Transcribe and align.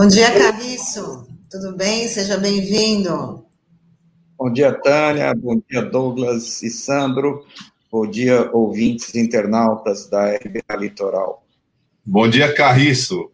Bom 0.00 0.08
dia, 0.08 0.32
Carriço. 0.32 1.28
Tudo 1.50 1.76
bem? 1.76 2.08
Seja 2.08 2.38
bem-vindo. 2.38 3.44
Bom 4.38 4.50
dia, 4.50 4.72
Tânia. 4.72 5.34
Bom 5.34 5.60
dia, 5.68 5.82
Douglas 5.82 6.62
e 6.62 6.70
Sandro. 6.70 7.44
Bom 7.92 8.06
dia, 8.06 8.48
ouvintes 8.50 9.14
internautas 9.14 10.08
da 10.08 10.36
RBA 10.36 10.74
Litoral. 10.78 11.44
Bom 12.02 12.30
dia, 12.30 12.54
Carriço. 12.54 13.30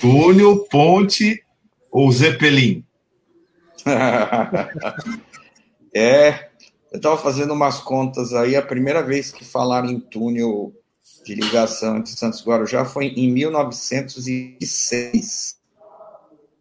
Túnel, 0.00 0.64
ponte 0.70 1.42
ou 1.90 2.08
Zeppelin? 2.12 2.84
é, 5.92 6.50
eu 6.92 6.98
estava 6.98 7.18
fazendo 7.18 7.52
umas 7.52 7.80
contas 7.80 8.32
aí, 8.32 8.54
a 8.54 8.62
primeira 8.62 9.02
vez 9.02 9.32
que 9.32 9.44
falaram 9.44 9.88
em 9.88 9.98
túnel 9.98 10.72
de 11.24 11.34
ligação 11.34 11.96
entre 11.96 12.12
Santos 12.12 12.42
e 12.42 12.44
Guarujá 12.44 12.84
foi 12.84 13.06
em 13.06 13.28
1906. 13.32 15.56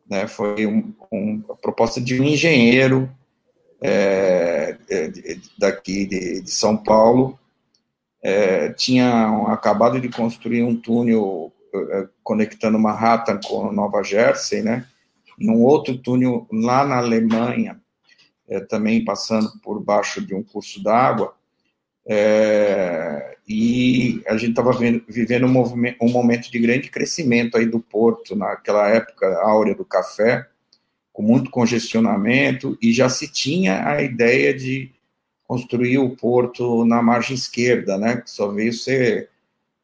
Né, 0.09 0.27
foi 0.27 0.67
um, 0.67 0.93
um, 1.11 1.43
a 1.49 1.55
proposta 1.55 1.99
de 1.99 2.19
um 2.21 2.23
engenheiro 2.23 3.09
é, 3.81 4.77
daqui 5.57 6.05
de, 6.05 6.41
de, 6.41 6.51
São 6.51 6.77
Paulo, 6.77 7.39
é, 8.21 8.69
tinha 8.73 9.45
acabado 9.47 9.99
de 9.99 10.09
construir 10.09 10.63
um 10.63 10.75
túnel 10.75 11.51
é, 11.73 12.07
conectando 12.23 12.79
Manhattan 12.79 13.39
com 13.43 13.71
Nova 13.71 14.01
Jersey, 14.03 14.61
né? 14.61 14.87
E 15.37 15.49
um 15.49 15.61
outro 15.63 15.97
túnel 15.97 16.47
lá 16.51 16.85
na 16.85 16.97
Alemanha, 16.97 17.79
é, 18.47 18.59
também 18.59 19.03
passando 19.03 19.51
por 19.61 19.79
baixo 19.81 20.25
de 20.25 20.33
um 20.33 20.43
curso 20.43 20.81
d'água. 20.81 21.35
É, 22.07 23.34
e 23.47 24.23
a 24.27 24.37
gente 24.37 24.51
estava 24.51 24.71
vivendo 25.07 25.45
um, 25.45 25.63
um, 26.01 26.09
momento 26.09 26.51
de 26.51 26.59
grande 26.59 26.89
crescimento 26.89 27.57
aí 27.57 27.65
do 27.65 27.79
porto, 27.79 28.35
naquela 28.35 28.89
época 28.89 29.39
áurea 29.41 29.75
do 29.75 29.85
café, 29.85 30.47
com 31.13 31.21
muito 31.21 31.51
congestionamento, 31.51 32.77
e 32.81 32.91
já 32.91 33.07
se 33.07 33.31
tinha 33.31 33.87
a 33.87 34.01
ideia 34.01 34.53
de 34.53 34.91
construir 35.47 35.99
o 35.99 36.15
porto 36.15 36.83
na 36.85 37.01
margem 37.01 37.35
esquerda, 37.35 37.97
né, 37.97 38.17
que 38.17 38.31
só 38.31 38.47
veio 38.47 38.73
ser 38.73 39.29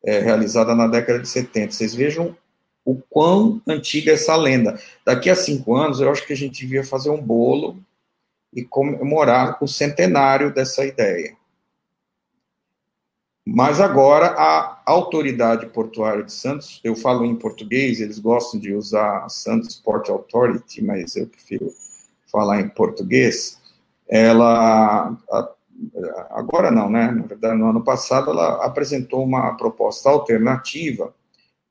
é, 0.04 0.20
realizada 0.20 0.74
na 0.74 0.88
década 0.88 1.20
de 1.20 1.30
70. 1.30 1.72
Vocês 1.72 1.94
vejam 1.94 2.36
o 2.84 2.96
quão 2.96 3.62
antiga 3.68 4.12
é 4.12 4.16
essa 4.16 4.36
lenda. 4.36 4.80
Daqui 5.06 5.30
a 5.30 5.36
cinco 5.36 5.76
anos, 5.76 6.00
eu 6.00 6.10
acho 6.12 6.26
que 6.26 6.34
a 6.34 6.38
gente 6.38 6.62
devia 6.62 6.84
fazer 6.84 7.12
um 7.12 7.22
bolo 7.22 7.78
e 8.52 8.64
comemorar 8.64 9.64
o 9.64 9.68
centenário 9.68 10.52
dessa 10.52 10.84
ideia. 10.84 11.36
Mas 13.46 13.82
agora 13.82 14.28
a 14.28 14.82
autoridade 14.86 15.66
portuária 15.68 16.24
de 16.24 16.32
Santos, 16.32 16.80
eu 16.84 16.96
falo 16.96 17.26
em 17.26 17.36
português, 17.36 18.00
eles 18.00 18.20
gostam 18.20 18.60
de 18.60 18.74
usar 18.74 19.28
Santos 19.30 19.76
Port 19.76 20.10
Authority, 20.10 20.84
mas 20.84 21.16
eu 21.16 21.28
prefiro 21.28 21.74
falar 22.32 22.62
em 22.62 22.70
português. 22.70 23.60
Ela 24.08 25.18
agora 26.30 26.70
não, 26.70 26.90
né? 26.90 27.12
Na 27.12 27.24
verdade, 27.24 27.58
no 27.58 27.70
ano 27.70 27.84
passado 27.84 28.30
ela 28.30 28.64
apresentou 28.64 29.24
uma 29.24 29.56
proposta 29.58 30.10
alternativa 30.10 31.14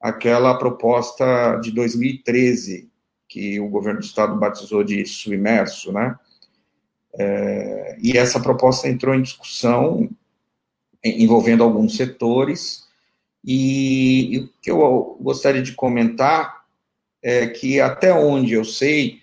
àquela 0.00 0.58
proposta 0.58 1.56
de 1.56 1.70
2013 1.70 2.90
que 3.28 3.60
o 3.60 3.68
governo 3.68 4.00
do 4.00 4.04
estado 4.04 4.36
batizou 4.36 4.82
de 4.82 5.06
submerso, 5.06 5.92
né? 5.92 6.18
É, 7.14 7.96
e 8.00 8.16
essa 8.16 8.40
proposta 8.40 8.88
entrou 8.88 9.14
em 9.14 9.22
discussão 9.22 10.08
envolvendo 11.04 11.62
alguns 11.62 11.96
setores, 11.96 12.88
e, 13.44 14.34
e, 14.34 14.38
o 14.40 14.50
que 14.60 14.70
eu 14.70 15.16
gostaria 15.20 15.62
de 15.62 15.72
comentar 15.72 16.64
é 17.22 17.46
que, 17.46 17.80
até 17.80 18.12
onde 18.12 18.52
eu 18.54 18.64
sei, 18.64 19.22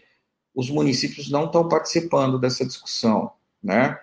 os 0.55 0.69
municípios 0.69 1.29
não 1.29 1.45
estão 1.45 1.67
participando 1.67 2.39
dessa 2.39 2.65
discussão, 2.65 3.31
né? 3.61 3.99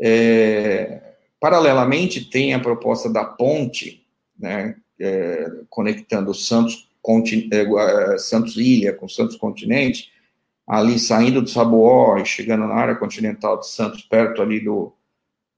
É, 0.00 1.14
paralelamente, 1.38 2.24
tem 2.24 2.54
a 2.54 2.60
proposta 2.60 3.10
da 3.10 3.24
ponte, 3.24 4.06
né, 4.38 4.76
é, 4.98 5.50
conectando 5.68 6.32
Santos, 6.32 6.88
é, 7.52 8.18
Santos 8.18 8.56
Ilha 8.56 8.94
com 8.94 9.08
Santos 9.08 9.36
Continente, 9.36 10.10
ali 10.66 10.98
saindo 10.98 11.42
do 11.42 11.50
Saboó 11.50 12.16
e 12.16 12.24
chegando 12.24 12.66
na 12.66 12.74
área 12.74 12.94
continental 12.94 13.58
de 13.58 13.68
Santos, 13.68 14.02
perto 14.02 14.40
ali 14.40 14.60
do, 14.60 14.92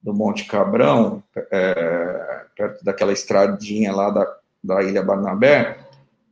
do 0.03 0.13
Monte 0.13 0.45
Cabrão, 0.45 1.23
é, 1.51 2.45
perto 2.57 2.85
daquela 2.85 3.13
estradinha 3.13 3.93
lá 3.93 4.11
da, 4.11 4.37
da 4.63 4.83
Ilha 4.83 5.03
Barnabé, 5.03 5.79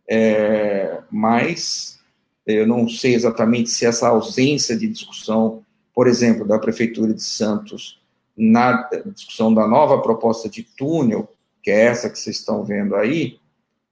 é, 0.09 0.99
mas 1.11 2.01
eu 2.45 2.67
não 2.67 2.89
sei 2.89 3.15
exatamente 3.15 3.71
se 3.71 3.87
essa 3.87 4.09
ausência 4.09 4.77
de 4.77 4.89
discussão, 4.89 5.65
por 5.95 6.09
exemplo, 6.09 6.47
da 6.47 6.59
Prefeitura 6.59 7.15
de 7.15 7.23
Santos 7.23 8.01
na 8.37 8.89
discussão 9.07 9.53
da 9.53 9.67
nova 9.67 10.01
proposta 10.01 10.49
de 10.49 10.63
túnel, 10.63 11.29
que 11.63 11.71
é 11.71 11.85
essa 11.85 12.09
que 12.09 12.19
vocês 12.19 12.37
estão 12.37 12.65
vendo 12.65 12.97
aí, 12.97 13.39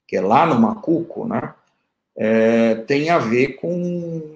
que 0.07 0.17
é 0.17 0.21
lá 0.21 0.47
no 0.47 0.59
Macuco, 0.59 1.27
né, 1.27 1.55
é, 2.17 2.75
tem 2.75 3.11
a 3.11 3.19
ver 3.19 3.57
com 3.61 3.71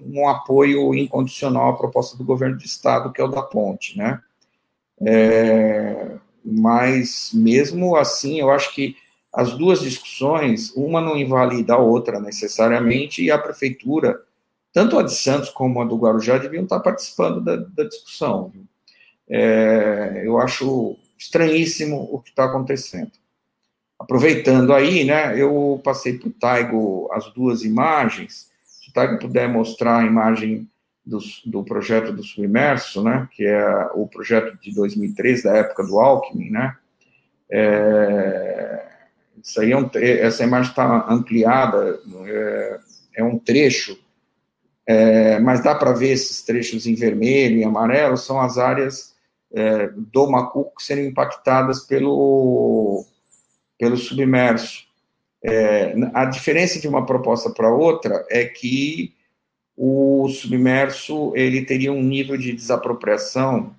um 0.07 0.29
apoio 0.29 0.95
incondicional 0.95 1.71
à 1.71 1.77
proposta 1.77 2.17
do 2.17 2.25
governo 2.25 2.59
do 2.59 2.65
estado, 2.65 3.13
que 3.13 3.21
é 3.21 3.25
o 3.25 3.29
da 3.29 3.43
ponte, 3.43 3.97
né, 3.97 4.21
é, 5.05 6.17
mas, 6.45 7.31
mesmo 7.33 7.97
assim, 7.97 8.41
eu 8.41 8.51
acho 8.51 8.75
que 8.75 8.97
as 9.33 9.57
duas 9.57 9.81
discussões, 9.81 10.73
uma 10.77 11.01
não 11.01 11.17
invalida 11.17 11.75
a 11.75 11.79
outra 11.79 12.21
necessariamente, 12.21 13.23
e 13.23 13.31
a 13.31 13.39
prefeitura, 13.39 14.21
tanto 14.73 14.99
a 14.99 15.03
de 15.03 15.15
Santos 15.15 15.49
como 15.49 15.81
a 15.81 15.85
do 15.85 15.97
Guarujá, 15.97 16.39
deviam 16.39 16.65
estar 16.65 16.81
participando 16.81 17.41
da, 17.41 17.57
da 17.57 17.85
discussão. 17.85 18.53
É, 19.29 20.23
eu 20.25 20.39
acho 20.39 20.97
estranhíssimo 21.19 22.09
o 22.13 22.21
que 22.21 22.31
está 22.31 22.45
acontecendo. 22.45 23.13
Aproveitando 23.99 24.75
aí, 24.75 25.05
né, 25.05 25.41
eu 25.41 25.81
passei 25.83 26.19
para 26.19 26.29
o 26.29 26.33
Taigo 26.33 27.09
as 27.13 27.33
duas 27.33 27.63
imagens, 27.63 28.51
se 28.65 28.91
o 28.91 28.93
Taigo 28.93 29.19
puder 29.19 29.49
mostrar 29.49 29.99
a 30.01 30.05
imagem 30.05 30.69
do, 31.05 31.19
do 31.47 31.65
projeto 31.65 32.13
do 32.13 32.23
Submerso, 32.23 33.03
né, 33.03 33.29
que 33.33 33.45
é 33.45 33.89
o 33.95 34.07
projeto 34.07 34.57
de 34.61 34.75
2003, 34.75 35.43
da 35.43 35.57
época 35.57 35.85
do 35.85 35.99
Alckmin, 35.99 36.51
né, 36.51 36.77
é, 37.51 38.87
isso 39.43 39.61
aí 39.61 39.73
é 39.73 39.77
um, 39.77 39.91
essa 39.95 40.45
imagem 40.45 40.71
está 40.71 41.07
ampliada, 41.09 42.01
é, 42.27 42.81
é, 43.17 43.25
um 43.25 43.39
trecho, 43.39 43.99
é, 44.87 45.39
mas 45.41 45.63
dá 45.63 45.75
para 45.75 45.93
ver 45.93 46.13
esses 46.13 46.43
trechos 46.43 46.87
em 46.87 46.95
vermelho 46.95 47.59
e 47.59 47.65
amarelo, 47.65 48.17
são 48.17 48.41
as 48.41 48.57
áreas 48.57 49.15
é, 49.53 49.91
do 49.95 50.31
Macuco 50.31 50.77
que 50.77 50.83
seriam 50.83 51.09
impactadas 51.09 51.81
pelo, 51.81 53.05
pelo 53.79 53.97
submerso. 53.97 54.87
É, 55.45 55.95
a 56.15 56.25
diferença 56.25 56.81
de 56.81 56.89
uma 56.89 57.05
proposta 57.05 57.51
para 57.51 57.69
outra 57.69 58.25
é 58.31 58.45
que 58.45 59.13
o 59.77 60.29
submerso 60.29 61.33
ele 61.35 61.65
teria 61.65 61.93
um 61.93 62.03
nível 62.03 62.37
de 62.37 62.53
desapropriação 62.53 63.75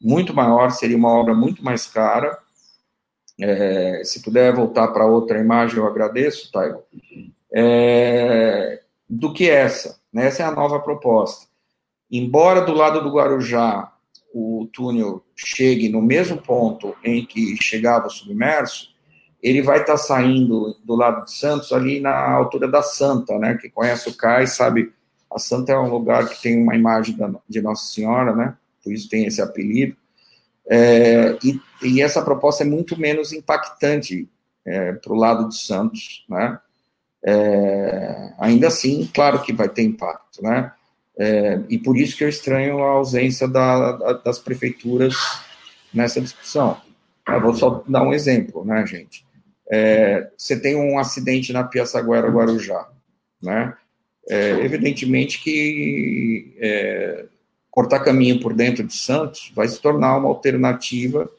muito 0.00 0.34
maior, 0.34 0.70
seria 0.70 0.96
uma 0.96 1.10
obra 1.10 1.34
muito 1.34 1.64
mais 1.64 1.86
cara. 1.86 2.38
É, 3.40 4.02
se 4.04 4.22
puder 4.22 4.54
voltar 4.54 4.88
para 4.88 5.06
outra 5.06 5.40
imagem, 5.40 5.78
eu 5.78 5.86
agradeço, 5.86 6.52
Taigo. 6.52 6.82
É, 7.52 8.82
do 9.08 9.32
que 9.32 9.48
essa. 9.48 9.98
Né? 10.12 10.26
Essa 10.26 10.42
é 10.42 10.46
a 10.46 10.52
nova 10.52 10.80
proposta. 10.80 11.46
Embora 12.10 12.60
do 12.60 12.74
lado 12.74 13.02
do 13.02 13.10
Guarujá 13.10 13.90
o 14.32 14.68
túnel 14.72 15.24
chegue 15.36 15.88
no 15.88 16.02
mesmo 16.02 16.36
ponto 16.36 16.94
em 17.04 17.24
que 17.24 17.56
chegava 17.62 18.08
o 18.08 18.10
submerso, 18.10 18.88
ele 19.40 19.62
vai 19.62 19.80
estar 19.80 19.92
tá 19.92 19.98
saindo 19.98 20.76
do 20.82 20.96
lado 20.96 21.24
de 21.24 21.32
Santos, 21.32 21.72
ali 21.72 22.00
na 22.00 22.32
altura 22.32 22.66
da 22.66 22.82
Santa, 22.82 23.38
né? 23.38 23.56
Que 23.60 23.70
conhece 23.70 24.08
o 24.08 24.16
cais 24.16 24.56
sabe 24.56 24.92
a 25.34 25.38
Santa 25.38 25.72
é 25.72 25.78
um 25.78 25.90
lugar 25.90 26.28
que 26.28 26.40
tem 26.40 26.62
uma 26.62 26.76
imagem 26.76 27.16
da, 27.16 27.30
de 27.48 27.60
Nossa 27.60 27.92
Senhora, 27.92 28.34
né? 28.34 28.56
Por 28.82 28.92
isso 28.92 29.08
tem 29.08 29.26
esse 29.26 29.42
apelido. 29.42 29.96
É, 30.68 31.36
e, 31.42 31.60
e, 31.82 32.00
essa 32.00 32.22
proposta 32.22 32.62
é 32.62 32.66
muito 32.66 32.98
menos 32.98 33.32
impactante 33.32 34.28
é, 34.64 34.92
para 34.92 35.12
o 35.12 35.16
lado 35.16 35.48
de 35.48 35.56
Santos, 35.58 36.24
né? 36.28 36.58
É, 37.26 38.32
ainda 38.38 38.68
assim, 38.68 39.10
claro 39.12 39.42
que 39.42 39.52
vai 39.52 39.68
ter 39.68 39.82
impacto, 39.82 40.42
né? 40.42 40.72
É, 41.18 41.60
e 41.68 41.78
por 41.78 41.96
isso 41.96 42.16
que 42.16 42.24
eu 42.24 42.28
estranho 42.28 42.82
a 42.82 42.90
ausência 42.92 43.48
da, 43.48 43.92
da, 43.92 44.12
das 44.14 44.38
prefeituras 44.38 45.16
nessa 45.92 46.20
discussão. 46.20 46.80
Eu 47.26 47.40
vou 47.40 47.54
só 47.54 47.82
dar 47.88 48.02
um 48.02 48.12
exemplo, 48.12 48.64
né, 48.64 48.86
gente? 48.86 49.26
É, 49.70 50.30
você 50.36 50.58
tem 50.58 50.76
um 50.76 50.98
acidente 50.98 51.52
na 51.52 51.64
Piaçaguera 51.64 52.28
Guarujá, 52.28 52.88
né? 53.42 53.74
É, 54.28 54.50
evidentemente 54.64 55.42
que 55.42 56.54
é, 56.58 57.26
cortar 57.70 58.00
caminho 58.00 58.40
por 58.40 58.54
dentro 58.54 58.84
de 58.84 58.94
Santos 58.94 59.52
vai 59.54 59.68
se 59.68 59.80
tornar 59.80 60.16
uma 60.16 60.28
alternativa 60.28 61.30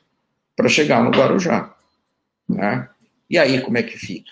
para 0.55 0.69
chegar 0.69 1.03
no 1.03 1.09
Guarujá. 1.09 1.75
Né? 2.47 2.87
E 3.29 3.37
aí, 3.37 3.61
como 3.61 3.77
é 3.77 3.83
que 3.83 3.97
fica? 3.97 4.31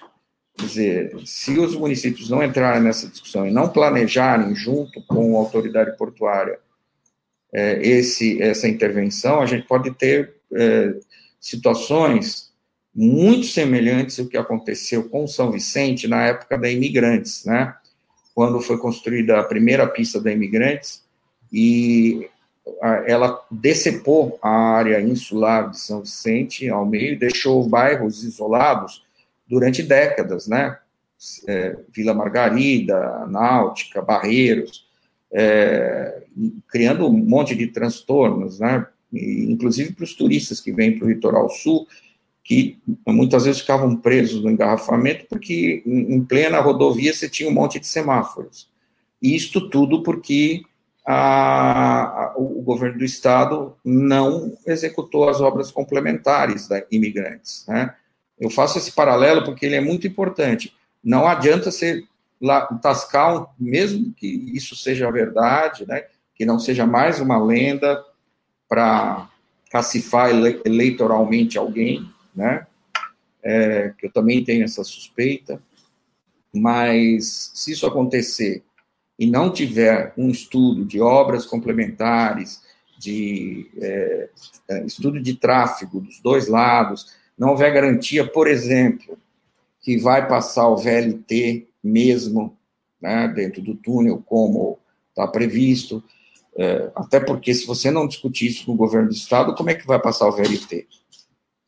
Quer 0.56 0.66
dizer, 0.66 1.16
se 1.26 1.58
os 1.58 1.76
municípios 1.76 2.30
não 2.30 2.44
entrarem 2.44 2.84
nessa 2.84 3.08
discussão 3.08 3.48
e 3.48 3.52
não 3.52 3.70
planejarem 3.70 4.54
junto 4.54 5.02
com 5.08 5.36
a 5.36 5.40
autoridade 5.40 5.98
portuária 5.98 6.60
é, 7.52 7.82
esse, 7.82 8.42
essa 8.42 8.68
intervenção, 8.68 9.42
a 9.42 9.46
gente 9.46 9.68
pode 9.68 9.92
ter 9.92 10.36
é, 10.54 10.94
situações 11.40 12.52
muito 12.94 13.48
semelhantes 13.48 14.20
ao 14.20 14.28
que 14.28 14.38
aconteceu 14.38 15.10
com 15.10 15.26
São 15.28 15.52
Vicente 15.52 16.08
na 16.08 16.26
época 16.26 16.58
da 16.58 16.70
Imigrantes, 16.70 17.46
né? 17.46 17.76
Quando 18.34 18.62
foi 18.62 18.78
construída 18.78 19.40
a 19.40 19.44
primeira 19.44 19.88
pista 19.88 20.20
da 20.20 20.32
Imigrantes 20.32 21.04
e 21.52 22.28
ela 23.06 23.46
decepou 23.52 24.40
a 24.42 24.50
área 24.50 25.02
insular 25.02 25.70
de 25.70 25.80
São 25.80 26.02
Vicente 26.02 26.70
ao 26.70 26.86
meio, 26.86 27.20
deixou 27.20 27.68
bairros 27.68 28.24
isolados 28.24 29.04
durante 29.48 29.84
décadas, 29.84 30.48
né? 30.48 30.78
É, 31.48 31.78
Vila 31.94 32.14
Margarida, 32.14 33.26
Náutica, 33.28 34.02
Barreiros, 34.02 34.86
é, 35.32 36.24
criando 36.68 37.08
um 37.08 37.12
monte 37.12 37.56
de 37.56 37.68
transtornos, 37.68 38.60
né? 38.60 38.86
E, 39.12 39.46
inclusive 39.52 39.94
para 39.94 40.04
os 40.04 40.14
turistas 40.16 40.60
que 40.60 40.72
vêm 40.72 40.98
para 40.98 41.06
o 41.06 41.10
litoral 41.10 41.50
sul, 41.50 41.88
que 42.44 42.78
muitas 43.08 43.46
vezes 43.46 43.62
ficavam 43.62 43.96
presos 43.96 44.44
no 44.44 44.52
engarrafamento, 44.52 45.26
porque 45.30 45.82
em 45.86 46.22
plena 46.24 46.60
rodovia 46.60 47.14
você 47.14 47.30
tinha 47.30 47.50
um 47.50 47.54
monte 47.54 47.80
de 47.80 47.88
semáforos. 47.88 48.70
E 49.22 49.34
isto 49.34 49.70
tudo 49.70 50.04
porque 50.04 50.62
a, 51.06 52.02
a, 52.04 52.34
o 52.36 52.62
governo 52.62 52.98
do 52.98 53.06
estado 53.06 53.76
não 53.84 54.58
executou 54.68 55.30
as 55.30 55.40
obras 55.40 55.72
complementares 55.72 56.68
da 56.68 56.84
imigrantes. 56.92 57.66
Né? 57.68 57.96
Eu 58.38 58.50
faço 58.50 58.78
esse 58.78 58.92
paralelo 58.92 59.46
porque 59.46 59.66
ele 59.66 59.76
é 59.76 59.82
muito 59.82 60.06
importante. 60.06 60.74
Não 61.02 61.26
adianta 61.26 61.72
você 61.72 62.04
lá, 62.44 62.66
tascar, 62.82 63.42
um, 63.42 63.46
mesmo 63.58 64.14
que 64.14 64.28
isso 64.54 64.76
seja 64.76 65.10
verdade, 65.10 65.88
né, 65.88 66.04
que 66.36 66.46
não 66.46 66.60
seja 66.60 66.86
mais 66.86 67.22
uma 67.22 67.42
lenda 67.42 68.04
para 68.68 69.30
cacifar 69.72 70.30
ele, 70.30 70.62
eleitoralmente 70.66 71.58
alguém, 71.58 72.10
né, 72.36 72.66
é, 73.42 73.94
que 73.98 74.06
eu 74.06 74.12
também 74.12 74.44
tenho 74.44 74.64
essa 74.64 74.84
suspeita, 74.84 75.62
mas 76.54 77.52
se 77.54 77.72
isso 77.72 77.86
acontecer 77.86 78.64
e 79.18 79.26
não 79.26 79.52
tiver 79.52 80.14
um 80.18 80.30
estudo 80.30 80.86
de 80.86 81.00
obras 81.00 81.46
complementares, 81.46 82.62
de 82.98 83.70
é, 83.82 84.30
é, 84.70 84.86
estudo 84.86 85.20
de 85.20 85.36
tráfego 85.36 86.00
dos 86.00 86.20
dois 86.22 86.48
lados, 86.48 87.14
não 87.38 87.50
houver 87.50 87.74
garantia, 87.74 88.26
por 88.26 88.48
exemplo, 88.48 89.18
que 89.82 89.98
vai 89.98 90.28
passar 90.28 90.68
o 90.70 90.78
VLT 90.78 91.68
mesmo 91.84 92.58
né, 93.02 93.28
dentro 93.28 93.62
do 93.62 93.76
túnel, 93.76 94.24
como 94.26 94.80
está 95.10 95.28
previsto, 95.28 96.02
é, 96.56 96.92
até 96.96 97.20
porque 97.20 97.54
se 97.54 97.66
você 97.66 97.92
não 97.92 98.08
discutir 98.08 98.48
isso 98.48 98.66
com 98.66 98.74
o 98.74 98.78
governo 98.78 99.10
do 99.10 99.14
Estado, 99.14 99.56
como 99.56 99.70
é 99.70 99.76
que 99.76 99.86
vai 99.86 100.00
passar 100.00 100.28
o 100.28 100.32
VLT? 100.32 100.88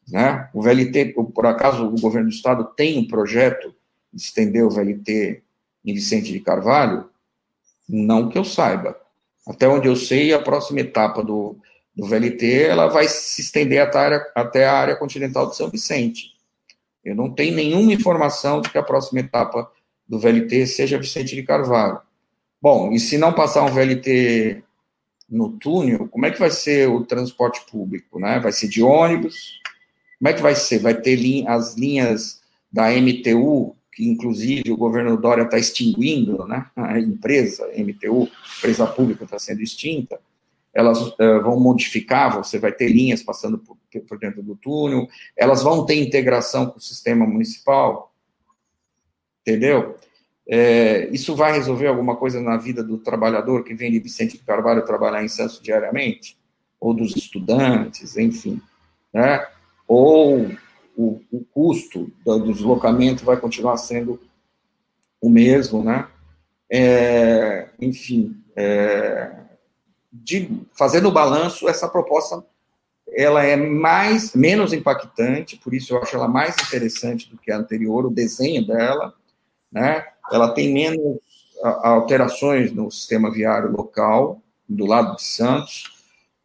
Né? 0.07 0.49
O 0.53 0.61
VLT, 0.61 1.15
por 1.33 1.45
acaso, 1.45 1.87
o 1.87 1.99
governo 1.99 2.29
do 2.29 2.35
Estado 2.35 2.65
tem 2.75 2.99
um 2.99 3.07
projeto 3.07 3.73
de 4.13 4.21
estender 4.21 4.63
o 4.63 4.69
VLT 4.69 5.41
em 5.83 5.93
Vicente 5.93 6.31
de 6.31 6.39
Carvalho? 6.39 7.09
Não 7.87 8.29
que 8.29 8.37
eu 8.37 8.43
saiba. 8.43 8.97
Até 9.47 9.67
onde 9.67 9.87
eu 9.87 9.95
sei, 9.95 10.33
a 10.33 10.41
próxima 10.41 10.79
etapa 10.79 11.23
do, 11.23 11.57
do 11.95 12.05
VLT 12.07 12.63
ela 12.63 12.87
vai 12.87 13.07
se 13.07 13.41
estender 13.41 13.81
até 13.81 13.97
a, 13.97 14.01
área, 14.01 14.31
até 14.35 14.65
a 14.65 14.73
área 14.73 14.95
continental 14.95 15.49
de 15.49 15.55
São 15.55 15.69
Vicente. 15.69 16.33
Eu 17.03 17.15
não 17.15 17.29
tenho 17.29 17.55
nenhuma 17.55 17.93
informação 17.93 18.61
de 18.61 18.69
que 18.69 18.77
a 18.77 18.83
próxima 18.83 19.19
etapa 19.19 19.71
do 20.07 20.19
VLT 20.19 20.65
seja 20.65 20.97
Vicente 20.97 21.35
de 21.35 21.43
Carvalho. 21.43 21.99
Bom, 22.61 22.91
e 22.91 22.99
se 22.99 23.17
não 23.17 23.33
passar 23.33 23.63
um 23.63 23.71
VLT 23.71 24.63
no 25.29 25.51
túnel, 25.51 26.07
como 26.07 26.25
é 26.25 26.31
que 26.31 26.39
vai 26.39 26.49
ser 26.49 26.89
o 26.89 27.05
transporte 27.05 27.61
público? 27.69 28.19
Né? 28.19 28.39
Vai 28.39 28.51
ser 28.51 28.67
de 28.67 28.81
ônibus? 28.81 29.59
Como 30.25 30.33
é 30.33 30.37
que 30.37 30.41
vai 30.41 30.55
ser? 30.55 30.79
Vai 30.79 30.99
ter 30.99 31.45
as 31.47 31.75
linhas 31.75 32.41
da 32.71 32.89
MTU 32.89 33.75
que 33.93 34.09
inclusive 34.09 34.71
o 34.71 34.75
governo 34.75 35.15
Dória 35.15 35.43
está 35.43 35.59
extinguindo, 35.59 36.47
né? 36.47 36.65
A 36.75 36.99
empresa, 36.99 37.69
MTU, 37.77 38.27
empresa 38.57 38.87
pública 38.87 39.23
está 39.23 39.37
sendo 39.37 39.61
extinta, 39.61 40.19
elas 40.73 40.99
uh, 40.99 41.41
vão 41.43 41.59
modificar, 41.59 42.35
você 42.35 42.57
vai 42.57 42.71
ter 42.71 42.87
linhas 42.87 43.21
passando 43.21 43.59
por, 43.59 43.77
por, 44.09 44.17
dentro 44.17 44.41
do 44.41 44.55
túnel, 44.55 45.07
elas 45.37 45.61
vão 45.61 45.85
ter 45.85 46.03
integração 46.03 46.71
com 46.71 46.79
o 46.79 46.81
sistema 46.81 47.23
municipal, 47.27 48.11
entendeu? 49.41 49.95
É, 50.49 51.07
isso 51.11 51.35
vai 51.35 51.53
resolver 51.53 51.85
alguma 51.85 52.15
coisa 52.15 52.41
na 52.41 52.57
vida 52.57 52.83
do 52.83 52.97
trabalhador 52.97 53.63
que 53.63 53.75
vem 53.75 53.91
de 53.91 53.99
Vicente 53.99 54.39
Carvalho 54.39 54.83
trabalhar 54.83 55.23
em 55.23 55.27
Santos 55.27 55.61
diariamente? 55.61 56.35
Ou 56.79 56.95
dos 56.95 57.15
estudantes, 57.15 58.17
enfim, 58.17 58.59
né? 59.13 59.45
Ou 59.87 60.51
o, 60.95 61.21
o 61.31 61.45
custo 61.53 62.11
do 62.23 62.53
deslocamento 62.53 63.25
vai 63.25 63.37
continuar 63.37 63.77
sendo 63.77 64.19
o 65.21 65.29
mesmo, 65.29 65.83
né? 65.83 66.07
É, 66.69 67.69
enfim, 67.79 68.41
é, 68.55 69.31
de, 70.11 70.49
fazendo 70.73 71.09
o 71.09 71.11
balanço, 71.11 71.67
essa 71.67 71.87
proposta 71.87 72.43
ela 73.13 73.43
é 73.43 73.55
mais 73.55 74.33
menos 74.33 74.73
impactante, 74.73 75.57
por 75.57 75.73
isso 75.73 75.93
eu 75.93 76.01
acho 76.01 76.15
ela 76.15 76.27
mais 76.27 76.55
interessante 76.55 77.29
do 77.29 77.37
que 77.37 77.51
a 77.51 77.57
anterior, 77.57 78.05
o 78.05 78.11
desenho 78.11 78.65
dela, 78.65 79.13
né? 79.71 80.05
Ela 80.31 80.53
tem 80.53 80.73
menos 80.73 81.19
alterações 81.61 82.71
no 82.71 82.91
sistema 82.91 83.31
viário 83.31 83.71
local 83.71 84.41
do 84.67 84.85
lado 84.85 85.15
de 85.15 85.23
Santos. 85.23 85.83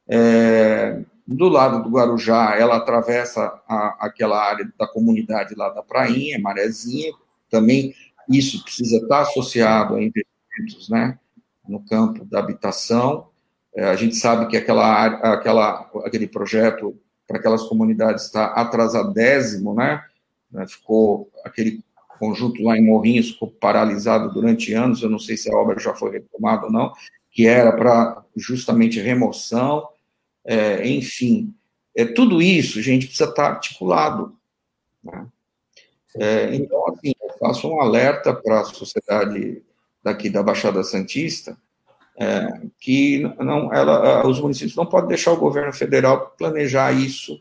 É, 0.09 1.01
do 1.35 1.49
lado 1.49 1.83
do 1.83 1.91
Guarujá, 1.91 2.57
ela 2.59 2.77
atravessa 2.77 3.61
a, 3.69 3.97
aquela 4.01 4.43
área 4.43 4.69
da 4.77 4.87
comunidade 4.87 5.55
lá 5.55 5.69
da 5.69 5.83
Prainha, 5.83 6.41
Marezinha, 6.41 7.13
também 7.49 7.95
isso 8.29 8.63
precisa 8.65 8.97
estar 8.97 9.21
associado 9.23 9.95
a 9.95 10.03
investimentos 10.03 10.89
né, 10.89 11.19
no 11.69 11.85
campo 11.85 12.25
da 12.25 12.41
habitação. 12.41 13.29
É, 13.75 13.85
a 13.85 13.97
gente 13.97 14.17
sabe 14.17 14.49
que 14.49 14.57
aquela, 14.57 15.07
aquela, 15.35 15.91
aquele 16.05 16.27
projeto 16.27 16.99
para 17.29 17.39
aquelas 17.39 17.63
comunidades 17.63 18.25
está 18.25 18.47
atrasadésimo, 18.47 19.73
né? 19.73 20.03
né? 20.51 20.67
Ficou 20.67 21.31
aquele 21.45 21.85
conjunto 22.19 22.63
lá 22.63 22.77
em 22.77 22.85
Morrinhos 22.85 23.31
ficou 23.31 23.51
paralisado 23.51 24.31
durante 24.35 24.75
anos, 24.75 25.01
eu 25.01 25.09
não 25.09 25.19
sei 25.19 25.39
se 25.39 25.51
a 25.51 25.57
obra 25.57 25.79
já 25.79 25.95
foi 25.95 26.11
retomada 26.11 26.67
ou 26.67 26.73
não, 26.73 26.93
que 27.31 27.47
era 27.47 27.73
para 27.73 28.23
justamente 28.37 29.01
remoção 29.01 29.89
é, 30.45 30.87
enfim. 30.89 31.55
É, 31.95 32.05
tudo 32.05 32.41
isso, 32.41 32.81
gente, 32.81 33.07
precisa 33.07 33.29
estar 33.29 33.47
articulado. 33.47 34.37
Né? 35.03 35.27
É, 36.17 36.55
então, 36.55 36.87
assim, 36.89 37.13
eu 37.23 37.31
faço 37.39 37.69
um 37.69 37.81
alerta 37.81 38.35
para 38.35 38.61
a 38.61 38.65
sociedade 38.65 39.63
daqui 40.03 40.31
da 40.31 40.43
Baixada 40.43 40.83
Santista, 40.83 41.57
é, 42.19 42.63
que 42.79 43.21
não, 43.39 43.73
ela, 43.73 44.27
os 44.27 44.41
municípios 44.41 44.77
não 44.77 44.87
podem 44.87 45.09
deixar 45.09 45.33
o 45.33 45.39
governo 45.41 45.73
federal 45.73 46.35
planejar 46.37 46.93
isso 46.93 47.41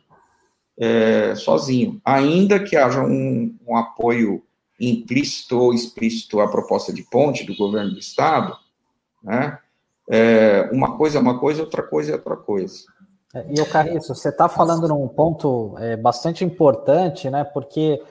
é, 0.79 1.36
sozinho, 1.36 2.00
ainda 2.06 2.60
que 2.60 2.77
haja 2.77 3.03
um, 3.03 3.58
um, 3.68 3.75
apoio 3.75 4.41
implícito 4.79 5.60
ou 5.60 5.74
explícito 5.74 6.39
à 6.39 6.50
proposta 6.50 6.94
de 6.94 7.03
ponte 7.03 7.44
do 7.44 7.56
governo 7.56 7.91
do 7.91 8.00
estado, 8.00 8.56
né? 9.22 9.60
É, 10.10 10.68
uma 10.74 10.98
coisa 10.98 11.20
é 11.20 11.22
uma 11.22 11.39
coisa, 11.39 11.62
outra 11.62 11.84
coisa 11.84 12.12
é 12.12 12.16
outra 12.16 12.36
coisa. 12.36 12.80
É, 13.34 13.46
e 13.48 13.62
o 13.62 13.70
Carriço, 13.70 14.16
você 14.16 14.30
está 14.30 14.50
falando 14.50 14.88
num 14.88 15.08
ponto 15.08 15.75
é, 15.78 15.96
bastante 15.96 16.44
importante, 16.44 17.30
né? 17.30 17.44
Porque 17.44 18.01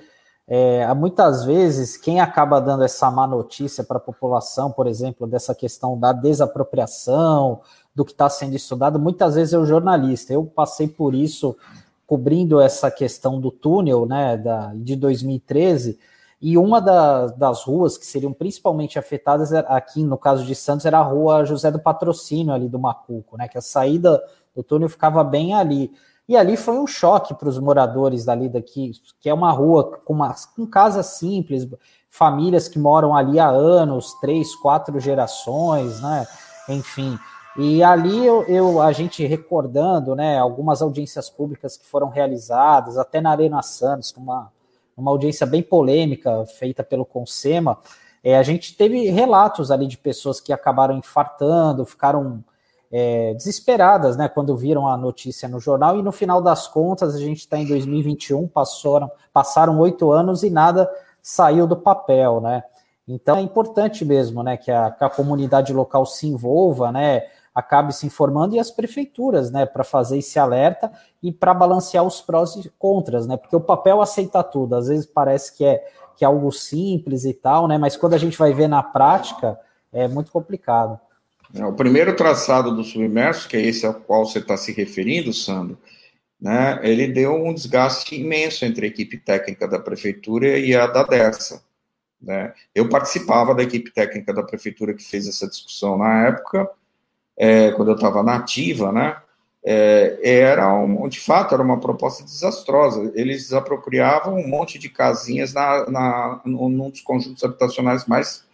é, 0.47 0.95
muitas 0.95 1.45
vezes 1.45 1.97
quem 1.97 2.21
acaba 2.21 2.61
dando 2.61 2.85
essa 2.85 3.11
má 3.11 3.27
notícia 3.27 3.83
para 3.83 3.97
a 3.97 4.01
população, 4.01 4.71
por 4.71 4.87
exemplo, 4.87 5.27
dessa 5.27 5.55
questão 5.55 5.99
da 5.99 6.13
desapropriação, 6.13 7.61
do 7.93 8.05
que 8.05 8.13
está 8.13 8.31
sendo 8.31 8.55
estudado, 8.55 8.99
muitas 9.01 9.35
vezes 9.35 9.53
é 9.53 9.59
o 9.59 9.67
jornalista. 9.67 10.33
Eu 10.33 10.45
passei 10.45 10.87
por 10.87 11.15
isso 11.15 11.57
cobrindo 12.07 12.61
essa 12.61 12.91
questão 12.91 13.41
do 13.41 13.51
túnel, 13.51 14.07
né, 14.07 14.37
da, 14.37 14.73
de 14.75 14.95
2013 14.95 15.99
e 16.41 16.57
uma 16.57 16.81
da, 16.81 17.27
das 17.27 17.65
ruas 17.65 17.99
que 17.99 18.07
seriam 18.07 18.33
principalmente 18.33 18.99
afetadas 18.99 19.53
aqui, 19.53 20.05
no 20.05 20.17
caso 20.17 20.45
de 20.45 20.55
Santos, 20.55 20.87
era 20.87 20.99
a 20.99 21.03
rua 21.03 21.45
José 21.45 21.71
do 21.71 21.81
Patrocínio, 21.81 22.55
ali 22.55 22.69
do 22.69 22.79
Macuco, 22.79 23.37
né? 23.37 23.49
Que 23.49 23.59
a 23.59 23.61
saída 23.61 24.23
do 24.55 24.63
túnel 24.63 24.89
ficava 24.89 25.25
bem 25.25 25.55
ali. 25.55 25.91
E 26.29 26.37
ali 26.37 26.57
foi 26.57 26.79
um 26.79 26.87
choque 26.87 27.35
para 27.35 27.49
os 27.49 27.59
moradores 27.59 28.25
dali 28.25 28.49
daqui, 28.49 28.93
que 29.19 29.29
é 29.29 29.35
uma 29.35 29.51
rua 29.51 29.99
com, 30.05 30.13
uma, 30.13 30.35
com 30.55 30.65
casas 30.67 31.07
simples, 31.07 31.67
famílias 32.09 32.69
que 32.69 32.79
moram 32.79 33.17
ali 33.17 33.41
há 33.41 33.49
anos, 33.49 34.15
três, 34.21 34.55
quatro 34.55 35.01
gerações, 35.01 36.01
né? 36.01 36.25
Enfim. 36.69 37.19
E 37.57 37.83
ali 37.83 38.25
eu, 38.25 38.45
eu, 38.45 38.81
a 38.81 38.93
gente 38.93 39.27
recordando, 39.27 40.15
né, 40.15 40.39
algumas 40.39 40.81
audiências 40.81 41.29
públicas 41.29 41.77
que 41.77 41.85
foram 41.85 42.09
realizadas, 42.09 42.97
até 42.97 43.21
na 43.21 43.31
Arena 43.31 43.61
Santos, 43.63 44.15
uma 44.17 44.53
uma 44.99 45.11
audiência 45.11 45.47
bem 45.47 45.63
polêmica 45.63 46.45
feita 46.47 46.83
pelo 46.83 47.05
Consema, 47.05 47.79
é, 48.23 48.37
a 48.37 48.43
gente 48.43 48.77
teve 48.77 49.09
relatos 49.11 49.71
ali 49.71 49.87
de 49.87 49.97
pessoas 49.97 50.41
que 50.41 50.53
acabaram 50.53 50.97
infartando, 50.97 51.85
ficaram 51.85 52.45
é, 52.91 53.33
desesperadas, 53.35 54.17
né, 54.17 54.29
quando 54.29 54.57
viram 54.57 54.89
a 54.89 54.97
notícia 54.97 55.49
no 55.49 55.61
jornal, 55.61 55.97
e 55.97 56.03
no 56.03 56.11
final 56.11 56.43
das 56.43 56.67
contas, 56.67 57.15
a 57.15 57.19
gente 57.19 57.39
está 57.39 57.59
em 57.59 57.67
2021, 57.67 58.49
passaram, 58.49 59.11
passaram 59.33 59.79
oito 59.79 60.11
anos 60.11 60.43
e 60.43 60.51
nada 60.51 60.91
saiu 61.23 61.67
do 61.67 61.77
papel, 61.77 62.41
né? 62.41 62.63
Então 63.07 63.37
é 63.37 63.41
importante 63.41 64.05
mesmo, 64.05 64.43
né, 64.43 64.57
que 64.57 64.71
a, 64.71 64.91
que 64.91 65.05
a 65.05 65.09
comunidade 65.09 65.73
local 65.73 66.05
se 66.05 66.27
envolva, 66.27 66.91
né, 66.93 67.23
acabe 67.59 67.93
se 67.93 68.07
informando 68.07 68.55
e 68.55 68.61
as 68.61 68.71
prefeituras, 68.71 69.51
né, 69.51 69.67
para 69.67 69.83
fazer 69.83 70.19
esse 70.19 70.39
alerta 70.39 70.93
e 71.21 71.33
para 71.33 71.53
balancear 71.53 72.05
os 72.05 72.21
prós 72.21 72.55
e 72.55 72.71
contras, 72.79 73.27
né, 73.27 73.37
porque 73.37 73.57
o 73.57 73.61
papel 73.61 74.01
aceita 74.01 74.45
tudo, 74.45 74.77
às 74.77 74.87
vezes 74.87 75.07
parece 75.07 75.57
que 75.57 75.65
é, 75.65 75.85
que 76.17 76.25
é 76.25 76.29
algo 76.29 76.53
simples 76.53 77.25
e 77.25 77.35
tal, 77.35 77.67
né, 77.67 77.77
mas 77.77 77.97
quando 77.97 78.15
a 78.15 78.19
gente 78.19 78.39
vai 78.39 78.53
ver 78.53 78.69
na 78.69 78.81
prática, 78.81 79.59
é 79.93 80.07
muito 80.07 80.31
complicado. 80.31 81.01
É, 81.53 81.67
o 81.67 81.73
primeiro 81.73 82.15
traçado 82.15 82.77
do 82.77 82.85
submerso, 82.85 83.49
que 83.49 83.57
é 83.57 83.61
esse 83.61 83.85
ao 83.85 83.95
qual 83.95 84.25
você 84.25 84.39
está 84.39 84.57
se 84.57 84.71
referindo, 84.71 85.33
Sandro, 85.33 85.77
né, 86.41 86.79
ele 86.85 87.09
deu 87.09 87.35
um 87.35 87.53
desgaste 87.53 88.15
imenso 88.15 88.65
entre 88.65 88.87
a 88.87 88.89
equipe 88.89 89.19
técnica 89.19 89.67
da 89.67 89.81
prefeitura 89.81 90.57
e 90.61 90.77
a 90.77 90.87
da 90.87 91.03
DERSA. 91.03 91.61
Né? 92.23 92.53
Eu 92.73 92.89
participava 92.89 93.53
da 93.53 93.65
equipe 93.65 93.91
técnica 93.91 94.33
da 94.33 94.45
prefeitura 94.45 94.95
que 94.95 95.03
fez 95.03 95.27
essa 95.27 95.49
discussão 95.49 95.99
na 95.99 96.29
época, 96.29 96.71
é, 97.39 97.71
quando 97.71 97.89
eu 97.89 97.95
estava 97.95 98.23
nativa, 98.23 98.91
né? 98.91 99.17
É, 99.65 100.19
era 100.23 100.73
um, 100.75 101.09
de 101.09 101.21
fato 101.21 101.55
era 101.55 101.63
uma 101.63 101.79
proposta 101.79 102.25
desastrosa. 102.25 103.13
Eles 103.15 103.53
apropriavam 103.53 104.37
um 104.37 104.49
monte 104.49 104.79
de 104.79 104.89
casinhas 104.89 105.53
na, 105.53 105.89
na 105.91 106.41
num 106.45 106.91
dos 106.91 107.01
conjuntos 107.01 107.45
habitacionais 107.45 108.07
mais 108.07 108.45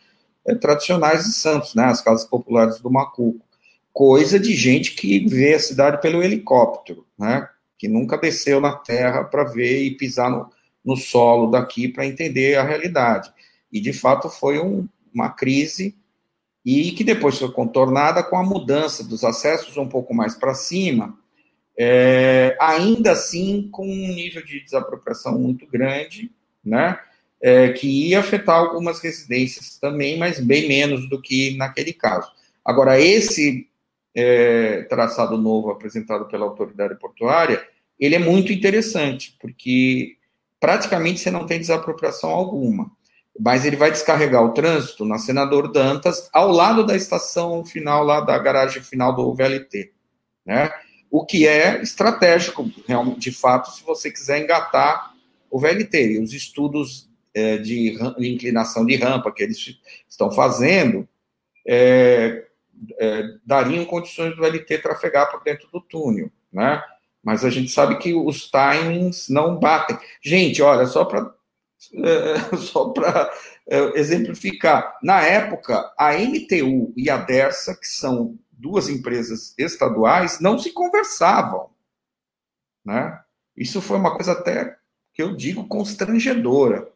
é, 0.46 0.54
tradicionais 0.54 1.24
de 1.24 1.32
Santos, 1.32 1.74
né? 1.74 1.84
As 1.86 2.02
casas 2.02 2.26
populares 2.26 2.78
do 2.80 2.90
Macuco. 2.90 3.44
Coisa 3.92 4.38
de 4.38 4.54
gente 4.54 4.94
que 4.94 5.26
vê 5.26 5.54
a 5.54 5.60
cidade 5.60 6.00
pelo 6.00 6.22
helicóptero, 6.22 7.06
né? 7.18 7.48
Que 7.78 7.88
nunca 7.88 8.18
desceu 8.18 8.60
na 8.60 8.72
terra 8.72 9.24
para 9.24 9.44
ver 9.44 9.82
e 9.82 9.96
pisar 9.96 10.30
no, 10.30 10.50
no 10.84 10.96
solo 10.96 11.50
daqui 11.50 11.88
para 11.88 12.06
entender 12.06 12.56
a 12.56 12.62
realidade. 12.62 13.32
E, 13.72 13.80
de 13.80 13.92
fato, 13.92 14.28
foi 14.28 14.58
um, 14.58 14.86
uma 15.12 15.30
crise 15.30 15.96
e 16.64 16.92
que 16.92 17.04
depois 17.04 17.38
foi 17.38 17.52
contornada 17.52 18.22
com 18.22 18.36
a 18.36 18.42
mudança 18.42 19.04
dos 19.04 19.22
acessos 19.22 19.76
um 19.76 19.88
pouco 19.88 20.14
mais 20.14 20.34
para 20.34 20.54
cima, 20.54 21.18
é, 21.76 22.56
ainda 22.58 23.12
assim 23.12 23.68
com 23.70 23.86
um 23.86 24.14
nível 24.14 24.44
de 24.44 24.64
desapropriação 24.64 25.38
muito 25.38 25.66
grande, 25.66 26.30
né? 26.64 26.98
É, 27.40 27.72
que 27.72 28.08
ia 28.08 28.20
afetar 28.20 28.56
algumas 28.56 29.00
residências 29.00 29.76
também, 29.78 30.16
mas 30.18 30.40
bem 30.40 30.66
menos 30.66 31.06
do 31.10 31.20
que 31.20 31.54
naquele 31.58 31.92
caso. 31.92 32.30
Agora, 32.64 32.98
esse 32.98 33.68
é, 34.14 34.84
traçado 34.84 35.36
novo 35.36 35.70
apresentado 35.70 36.24
pela 36.26 36.46
autoridade 36.46 36.98
portuária, 36.98 37.62
ele 38.00 38.14
é 38.14 38.18
muito 38.18 38.50
interessante, 38.50 39.36
porque 39.38 40.16
praticamente 40.58 41.20
você 41.20 41.30
não 41.30 41.44
tem 41.44 41.60
desapropriação 41.60 42.30
alguma 42.30 42.90
mas 43.38 43.64
ele 43.64 43.76
vai 43.76 43.90
descarregar 43.90 44.44
o 44.44 44.52
trânsito 44.52 45.04
na 45.04 45.18
Senador 45.18 45.70
Dantas, 45.70 46.28
ao 46.32 46.50
lado 46.50 46.84
da 46.86 46.96
estação 46.96 47.64
final, 47.64 48.04
lá 48.04 48.20
da 48.20 48.38
garagem 48.38 48.82
final 48.82 49.14
do 49.14 49.34
VLT, 49.34 49.92
né? 50.46 50.70
O 51.10 51.24
que 51.24 51.46
é 51.46 51.80
estratégico, 51.80 52.68
de 53.16 53.30
fato, 53.30 53.70
se 53.70 53.84
você 53.84 54.10
quiser 54.10 54.42
engatar 54.42 55.14
o 55.50 55.60
VLT. 55.60 56.14
E 56.14 56.18
os 56.18 56.32
estudos 56.32 57.08
é, 57.32 57.58
de, 57.58 57.96
inclinação 58.18 58.84
de 58.84 58.96
rampa 58.96 59.30
que 59.32 59.42
eles 59.42 59.78
estão 60.08 60.32
fazendo 60.32 61.08
é, 61.66 62.44
é, 62.98 63.22
dariam 63.44 63.84
condições 63.84 64.34
do 64.34 64.42
VLT 64.42 64.78
trafegar 64.78 65.30
por 65.30 65.42
dentro 65.42 65.68
do 65.72 65.80
túnel, 65.80 66.30
né? 66.52 66.82
Mas 67.22 67.44
a 67.44 67.50
gente 67.50 67.70
sabe 67.70 67.96
que 67.96 68.12
os 68.12 68.50
timings 68.50 69.28
não 69.30 69.56
batem. 69.56 69.96
Gente, 70.20 70.60
olha, 70.60 70.84
só 70.86 71.04
para 71.04 71.32
é, 71.92 72.56
só 72.56 72.90
para 72.90 73.32
é, 73.66 73.98
exemplificar, 73.98 74.98
na 75.02 75.22
época, 75.22 75.92
a 75.98 76.12
MTU 76.12 76.92
e 76.96 77.10
a 77.10 77.16
Dersa, 77.16 77.74
que 77.74 77.86
são 77.86 78.38
duas 78.52 78.88
empresas 78.88 79.54
estaduais, 79.58 80.40
não 80.40 80.58
se 80.58 80.72
conversavam. 80.72 81.70
Né? 82.84 83.20
Isso 83.56 83.80
foi 83.80 83.96
uma 83.96 84.14
coisa 84.14 84.32
até 84.32 84.76
que 85.12 85.22
eu 85.22 85.36
digo 85.36 85.66
constrangedora 85.66 86.90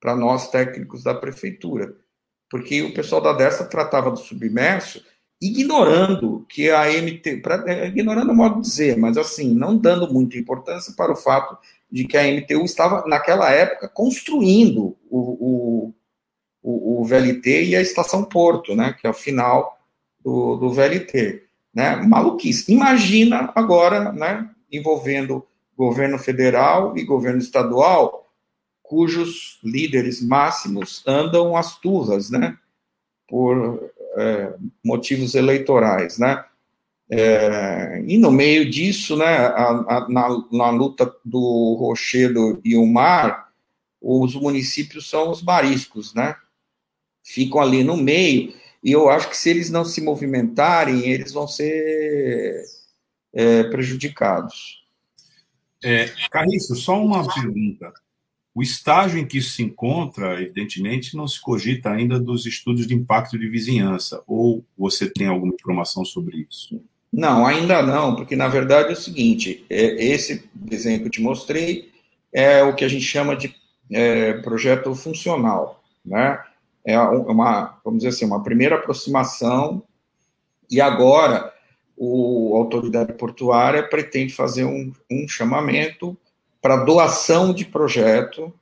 para 0.00 0.14
nós 0.14 0.50
técnicos 0.50 1.02
da 1.02 1.14
prefeitura, 1.14 1.96
porque 2.50 2.82
o 2.82 2.94
pessoal 2.94 3.20
da 3.20 3.32
Dersa 3.32 3.64
tratava 3.64 4.10
do 4.10 4.18
submerso 4.18 5.02
ignorando 5.40 6.46
que 6.48 6.70
a 6.70 6.86
MT, 6.86 7.42
é, 7.66 7.88
ignorando 7.88 8.32
o 8.32 8.34
modo 8.34 8.56
de 8.56 8.68
dizer, 8.68 8.96
mas 8.96 9.16
assim, 9.16 9.54
não 9.54 9.76
dando 9.76 10.12
muita 10.12 10.38
importância 10.38 10.94
para 10.96 11.12
o 11.12 11.16
fato 11.16 11.58
de 11.90 12.06
que 12.06 12.16
a 12.16 12.24
MTU 12.24 12.64
estava, 12.64 13.04
naquela 13.06 13.50
época, 13.50 13.88
construindo 13.88 14.96
o, 15.08 15.18
o, 15.18 15.94
o, 16.62 17.00
o 17.00 17.04
VLT 17.04 17.64
e 17.64 17.76
a 17.76 17.80
Estação 17.80 18.24
Porto, 18.24 18.74
né, 18.74 18.94
que 19.00 19.06
é 19.06 19.10
o 19.10 19.14
final 19.14 19.78
do, 20.20 20.56
do 20.56 20.70
VLT. 20.70 21.44
Né, 21.74 21.94
maluquice. 21.96 22.72
Imagina 22.72 23.52
agora, 23.54 24.10
né, 24.10 24.48
envolvendo 24.72 25.46
governo 25.76 26.18
federal 26.18 26.96
e 26.96 27.04
governo 27.04 27.38
estadual, 27.38 28.26
cujos 28.82 29.60
líderes 29.62 30.22
máximos 30.22 31.02
andam 31.06 31.54
às 31.54 31.78
turras, 31.78 32.30
né, 32.30 32.56
por 33.28 33.92
é, 34.16 34.54
motivos 34.82 35.34
eleitorais, 35.34 36.18
né, 36.18 36.44
é, 37.08 38.02
e 38.06 38.18
no 38.18 38.32
meio 38.32 38.68
disso, 38.68 39.16
né, 39.16 39.24
a, 39.24 39.68
a, 39.70 40.08
na, 40.08 40.28
na, 40.50 40.70
luta 40.70 41.14
do 41.24 41.76
Rochedo 41.78 42.60
e 42.64 42.76
o 42.76 42.84
mar, 42.84 43.52
os 44.00 44.34
municípios 44.34 45.08
são 45.08 45.30
os 45.30 45.42
mariscos, 45.42 46.12
né? 46.14 46.34
Ficam 47.22 47.60
ali 47.60 47.84
no 47.84 47.96
meio, 47.96 48.52
e 48.82 48.92
eu 48.92 49.08
acho 49.08 49.28
que 49.28 49.36
se 49.36 49.50
eles 49.50 49.70
não 49.70 49.84
se 49.84 50.00
movimentarem, 50.00 51.08
eles 51.08 51.32
vão 51.32 51.46
ser 51.46 52.64
é, 53.32 53.64
prejudicados. 53.64 54.84
É, 55.82 56.06
Carriço, 56.30 56.74
só 56.74 57.02
uma 57.02 57.32
pergunta. 57.32 57.92
O 58.54 58.62
estágio 58.62 59.18
em 59.18 59.26
que 59.26 59.38
isso 59.38 59.50
se 59.50 59.62
encontra, 59.62 60.40
evidentemente, 60.40 61.16
não 61.16 61.28
se 61.28 61.40
cogita 61.40 61.90
ainda 61.90 62.18
dos 62.18 62.46
estudos 62.46 62.86
de 62.86 62.94
impacto 62.94 63.38
de 63.38 63.48
vizinhança, 63.48 64.22
ou 64.26 64.64
você 64.76 65.10
tem 65.10 65.26
alguma 65.26 65.54
informação 65.54 66.04
sobre 66.04 66.46
isso? 66.48 66.82
Não, 67.12 67.46
ainda 67.46 67.82
não, 67.82 68.14
porque 68.14 68.36
na 68.36 68.48
verdade 68.48 68.90
é 68.90 68.92
o 68.92 68.96
seguinte: 68.96 69.64
é, 69.70 70.04
esse 70.04 70.48
desenho 70.54 71.00
que 71.00 71.06
eu 71.06 71.10
te 71.10 71.22
mostrei 71.22 71.90
é 72.32 72.62
o 72.62 72.74
que 72.74 72.84
a 72.84 72.88
gente 72.88 73.04
chama 73.04 73.36
de 73.36 73.54
é, 73.90 74.34
projeto 74.34 74.94
funcional, 74.94 75.82
né? 76.04 76.42
É 76.84 76.98
uma, 77.00 77.80
vamos 77.84 77.98
dizer 77.98 78.10
assim, 78.10 78.24
uma 78.24 78.42
primeira 78.42 78.76
aproximação, 78.76 79.82
e 80.70 80.80
agora 80.80 81.52
o, 81.96 82.54
a 82.54 82.58
autoridade 82.58 83.12
portuária 83.14 83.82
pretende 83.82 84.32
fazer 84.32 84.64
um, 84.64 84.92
um 85.10 85.26
chamamento 85.26 86.16
para 86.60 86.84
doação 86.84 87.52
de 87.52 87.64
projeto, 87.64 88.52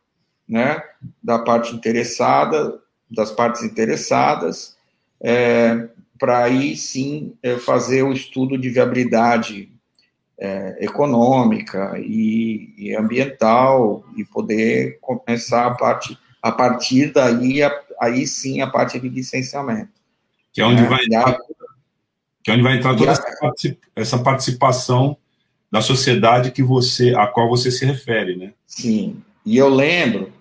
né, 0.49 0.83
da 1.23 1.39
parte 1.39 1.75
interessada, 1.75 2.79
das 3.11 3.31
partes 3.31 3.63
interessadas, 3.63 4.77
é, 5.21 5.89
para 6.25 6.43
aí 6.43 6.75
sim 6.75 7.35
é, 7.43 7.59
fazer 7.59 8.03
o 8.03 8.11
estudo 8.11 8.57
de 8.57 8.71
viabilidade 8.71 9.71
é, 10.39 10.83
econômica 10.83 11.99
e, 11.99 12.73
e, 12.79 12.97
ambiental 12.97 14.03
e 14.17 14.25
poder 14.25 14.99
começar 15.03 15.67
a 15.67 15.75
parte 15.75 16.19
a 16.41 16.51
partir 16.51 17.13
daí 17.13 17.63
a, 17.63 17.71
aí 18.01 18.27
sim 18.27 18.63
a 18.63 18.67
parte 18.67 18.99
de 18.99 19.07
licenciamento. 19.07 19.93
Que 20.51 20.63
é 20.63 20.65
onde 20.65 20.83
é, 20.83 20.89
vai 20.89 21.05
entrar, 21.05 21.37
que 22.43 22.51
é 22.51 22.55
onde 22.55 22.63
vai 22.63 22.79
entrar 22.79 22.97
toda 22.97 23.13
essa 23.95 24.19
participação 24.19 25.19
da 25.71 25.83
sociedade 25.83 26.53
que 26.53 26.63
você 26.63 27.15
a 27.15 27.27
qual 27.27 27.51
você 27.51 27.71
se 27.71 27.85
refere 27.85 28.35
né? 28.35 28.55
Sim. 28.67 29.23
E 29.45 29.59
eu 29.59 29.69
lembro 29.69 30.33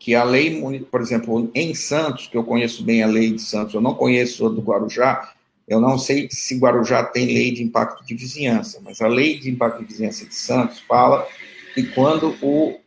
que 0.00 0.14
a 0.14 0.24
lei, 0.24 0.58
por 0.90 1.02
exemplo, 1.02 1.50
em 1.54 1.74
Santos, 1.74 2.26
que 2.26 2.34
eu 2.34 2.42
conheço 2.42 2.82
bem 2.82 3.02
a 3.02 3.06
lei 3.06 3.32
de 3.32 3.42
Santos, 3.42 3.74
eu 3.74 3.82
não 3.82 3.94
conheço 3.94 4.46
a 4.46 4.48
do 4.48 4.62
Guarujá, 4.62 5.34
eu 5.68 5.78
não 5.78 5.98
sei 5.98 6.26
se 6.30 6.58
Guarujá 6.58 7.04
tem 7.04 7.26
lei 7.26 7.52
de 7.52 7.62
impacto 7.62 8.02
de 8.02 8.14
vizinhança, 8.14 8.80
mas 8.82 9.02
a 9.02 9.06
lei 9.06 9.38
de 9.38 9.50
impacto 9.50 9.80
de 9.80 9.84
vizinhança 9.84 10.24
de 10.24 10.34
Santos 10.34 10.80
fala 10.80 11.28
que 11.74 11.82
quando 11.92 12.34
o 12.42 12.80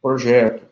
projeto 0.00 0.64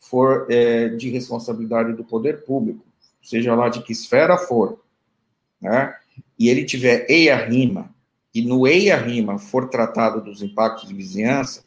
for 0.00 0.46
é, 0.50 0.88
de 0.88 1.08
responsabilidade 1.10 1.92
do 1.92 2.02
poder 2.02 2.44
público, 2.44 2.84
seja 3.22 3.54
lá 3.54 3.68
de 3.68 3.82
que 3.84 3.92
esfera 3.92 4.36
for, 4.36 4.80
né, 5.60 5.94
e 6.36 6.48
ele 6.48 6.64
tiver 6.64 7.06
EIA-RIMA, 7.08 7.88
e 8.34 8.42
no 8.42 8.66
EIA-RIMA 8.66 9.38
for 9.38 9.68
tratado 9.68 10.20
dos 10.20 10.42
impactos 10.42 10.88
de 10.88 10.94
vizinhança, 10.94 11.62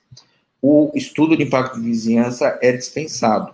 o 0.65 0.89
estudo 0.95 1.35
de 1.35 1.43
impacto 1.43 1.75
de 1.75 1.85
vizinhança 1.85 2.57
é 2.61 2.71
dispensado. 2.71 3.53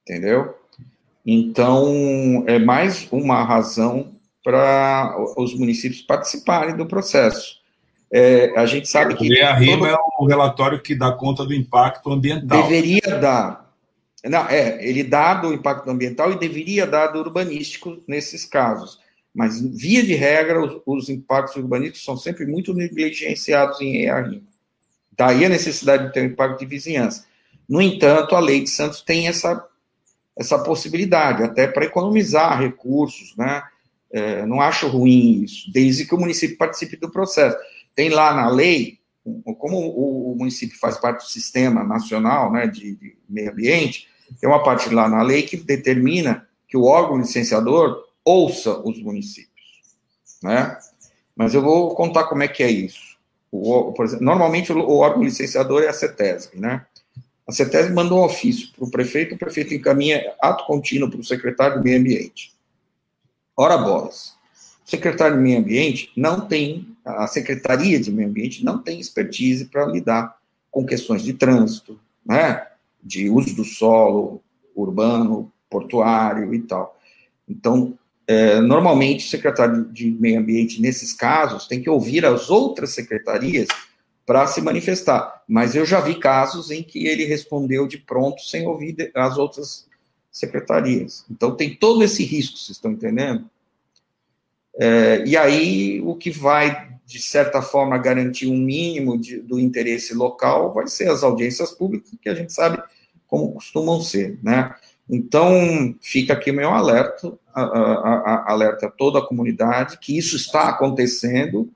Entendeu? 0.00 0.54
Então, 1.26 2.42
é 2.46 2.58
mais 2.58 3.06
uma 3.12 3.44
razão 3.44 4.14
para 4.42 5.14
os 5.36 5.54
municípios 5.54 6.00
participarem 6.00 6.74
do 6.74 6.86
processo. 6.86 7.58
É, 8.10 8.58
a 8.58 8.64
gente 8.64 8.88
sabe 8.88 9.14
que. 9.14 9.28
RIMA 9.28 9.78
todo... 9.78 9.86
é 9.86 9.96
o 10.18 10.26
relatório 10.26 10.80
que 10.80 10.94
dá 10.94 11.12
conta 11.12 11.44
do 11.44 11.52
impacto 11.52 12.10
ambiental. 12.10 12.62
Deveria 12.62 13.18
dar. 13.20 13.74
Não, 14.24 14.48
é, 14.48 14.82
ele 14.82 15.04
dá 15.04 15.34
do 15.34 15.52
impacto 15.52 15.90
ambiental 15.90 16.32
e 16.32 16.38
deveria 16.38 16.86
dar 16.86 17.08
do 17.08 17.18
urbanístico 17.18 18.02
nesses 18.08 18.46
casos. 18.46 18.98
Mas, 19.34 19.60
via 19.60 20.02
de 20.02 20.14
regra, 20.14 20.64
os, 20.64 20.80
os 20.86 21.08
impactos 21.10 21.56
urbanísticos 21.56 22.04
são 22.04 22.16
sempre 22.16 22.46
muito 22.46 22.72
negligenciados 22.72 23.82
em 23.82 24.04
EARIMA. 24.04 24.53
Daí 25.16 25.44
a 25.44 25.48
necessidade 25.48 26.06
de 26.06 26.12
ter 26.12 26.22
um 26.22 26.26
impacto 26.26 26.60
de 26.60 26.66
vizinhança. 26.66 27.24
No 27.68 27.80
entanto, 27.80 28.34
a 28.34 28.40
lei 28.40 28.62
de 28.62 28.70
Santos 28.70 29.00
tem 29.00 29.28
essa, 29.28 29.66
essa 30.36 30.58
possibilidade, 30.58 31.42
até 31.42 31.66
para 31.66 31.84
economizar 31.84 32.60
recursos, 32.60 33.34
né? 33.36 33.62
É, 34.10 34.46
não 34.46 34.60
acho 34.60 34.86
ruim 34.86 35.42
isso, 35.42 35.72
desde 35.72 36.06
que 36.06 36.14
o 36.14 36.18
município 36.18 36.56
participe 36.56 36.96
do 36.96 37.10
processo. 37.10 37.56
Tem 37.96 38.10
lá 38.10 38.32
na 38.32 38.48
lei, 38.48 39.00
como 39.58 39.76
o, 39.76 40.36
município 40.38 40.78
faz 40.78 40.96
parte 40.98 41.24
do 41.24 41.28
sistema 41.28 41.82
nacional 41.82 42.52
né, 42.52 42.68
de, 42.68 42.94
de, 42.94 43.16
meio 43.28 43.50
ambiente, 43.50 44.06
tem 44.40 44.48
uma 44.48 44.62
parte 44.62 44.88
lá 44.94 45.08
na 45.08 45.20
lei 45.22 45.42
que 45.42 45.56
determina 45.56 46.46
que 46.68 46.76
o 46.76 46.84
órgão 46.84 47.18
licenciador 47.18 48.04
ouça 48.24 48.78
os 48.80 49.02
municípios. 49.02 49.52
Né? 50.40 50.78
Mas 51.34 51.52
eu 51.54 51.62
vou 51.62 51.94
contar 51.96 52.24
como 52.24 52.44
é 52.44 52.48
que 52.48 52.62
é 52.62 52.70
isso. 52.70 53.13
O, 53.56 53.92
por 53.92 54.04
exemplo, 54.04 54.24
normalmente 54.24 54.72
o, 54.72 54.96
órgão 54.96 55.22
licenciador 55.22 55.84
é 55.84 55.88
a 55.88 55.92
CETESB, 55.92 56.58
né? 56.58 56.84
A 57.46 57.52
CETESB 57.52 57.94
mandou 57.94 58.18
um 58.18 58.24
ofício 58.24 58.72
para 58.74 58.84
o 58.84 58.90
prefeito, 58.90 59.36
o 59.36 59.38
prefeito 59.38 59.72
encaminha 59.72 60.34
ato 60.40 60.66
contínuo 60.66 61.08
para 61.08 61.20
o 61.20 61.24
secretário 61.24 61.78
do 61.78 61.84
meio 61.84 62.00
ambiente. 62.00 62.52
Ora 63.56 63.78
bolas. 63.78 64.34
O 64.84 64.90
secretário 64.90 65.36
de 65.36 65.42
Meio 65.42 65.60
Ambiente 65.60 66.10
não 66.16 66.40
tem, 66.40 66.88
a 67.04 67.26
Secretaria 67.28 67.98
de 68.00 68.10
Meio 68.10 68.28
Ambiente 68.28 68.64
não 68.64 68.82
tem 68.82 68.98
expertise 68.98 69.66
para 69.66 69.86
lidar 69.86 70.36
com 70.70 70.84
questões 70.84 71.22
de 71.22 71.32
trânsito, 71.32 71.98
né, 72.26 72.66
de 73.02 73.30
uso 73.30 73.54
do 73.54 73.64
solo 73.64 74.42
urbano, 74.74 75.50
portuário 75.70 76.52
e 76.52 76.60
tal. 76.60 76.98
Então, 77.48 77.96
é, 78.26 78.60
normalmente, 78.60 79.26
o 79.26 79.28
secretário 79.28 79.84
de 79.86 80.10
Meio 80.10 80.40
Ambiente, 80.40 80.80
nesses 80.80 81.12
casos, 81.12 81.66
tem 81.66 81.82
que 81.82 81.90
ouvir 81.90 82.24
as 82.24 82.48
outras 82.48 82.90
secretarias 82.90 83.68
para 84.24 84.46
se 84.46 84.60
manifestar. 84.60 85.42
Mas 85.46 85.74
eu 85.74 85.84
já 85.84 86.00
vi 86.00 86.14
casos 86.14 86.70
em 86.70 86.82
que 86.82 87.06
ele 87.06 87.24
respondeu 87.24 87.86
de 87.86 87.98
pronto 87.98 88.42
sem 88.42 88.66
ouvir 88.66 89.10
as 89.14 89.36
outras 89.36 89.86
secretarias. 90.30 91.24
Então 91.30 91.54
tem 91.54 91.74
todo 91.74 92.02
esse 92.02 92.24
risco, 92.24 92.58
vocês 92.58 92.76
estão 92.76 92.92
entendendo? 92.92 93.48
É, 94.76 95.22
e 95.24 95.36
aí 95.36 96.00
o 96.00 96.16
que 96.16 96.30
vai, 96.30 96.98
de 97.06 97.20
certa 97.20 97.62
forma, 97.62 97.98
garantir 97.98 98.46
um 98.46 98.56
mínimo 98.56 99.18
de, 99.18 99.38
do 99.38 99.60
interesse 99.60 100.14
local 100.14 100.72
vai 100.72 100.88
ser 100.88 101.08
as 101.10 101.22
audiências 101.22 101.70
públicas, 101.70 102.10
que 102.20 102.28
a 102.28 102.34
gente 102.34 102.52
sabe 102.52 102.82
como 103.26 103.52
costumam 103.52 104.00
ser, 104.00 104.38
né? 104.42 104.74
Então, 105.08 105.94
fica 106.00 106.32
aqui 106.32 106.50
meu 106.50 106.70
alerta, 106.70 107.32
alerta 107.54 108.86
a 108.86 108.90
toda 108.90 109.18
a 109.18 109.26
comunidade 109.26 109.98
que 109.98 110.16
isso 110.16 110.36
está 110.36 110.68
acontecendo, 110.68 111.70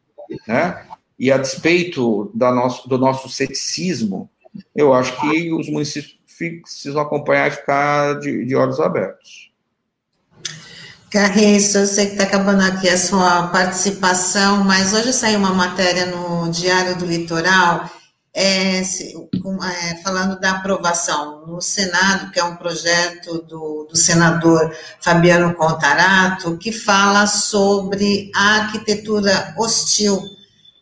né? 0.47 0.87
E 1.19 1.31
a 1.31 1.37
despeito 1.37 2.31
nosso, 2.35 2.89
do 2.89 2.97
nosso 2.97 3.29
ceticismo, 3.29 4.31
eu 4.75 4.95
acho 4.95 5.21
que 5.21 5.53
os 5.53 5.69
municípios 5.69 6.17
precisam 6.63 7.03
acompanhar 7.03 7.49
e 7.49 7.51
ficar 7.51 8.21
de, 8.21 8.45
de 8.45 8.55
olhos 8.55 8.81
abertos. 8.81 9.53
Carriço, 11.11 11.79
eu 11.79 11.87
sei 11.87 12.07
que 12.07 12.13
está 12.13 12.25
acabando 12.25 12.63
aqui 12.63 12.89
a 12.89 12.99
sua 12.99 13.49
participação, 13.49 14.63
mas 14.63 14.93
hoje 14.93 15.13
saiu 15.13 15.39
uma 15.39 15.53
matéria 15.53 16.07
no 16.07 16.51
Diário 16.51 16.97
do 16.97 17.07
Litoral 17.07 17.91
é, 18.35 18.81
é, 18.81 18.83
falando 20.03 20.39
da 20.39 20.53
aprovação 20.53 21.47
no 21.47 21.61
Senado, 21.61 22.31
que 22.31 22.39
é 22.39 22.45
um 22.45 22.57
projeto 22.57 23.43
do, 23.43 23.87
do 23.91 23.97
senador 23.97 24.75
Fabiano 25.01 25.55
Contarato, 25.55 26.57
que 26.59 26.71
fala 26.71 27.27
sobre 27.27 28.31
a 28.35 28.57
arquitetura 28.57 29.55
hostil, 29.59 30.23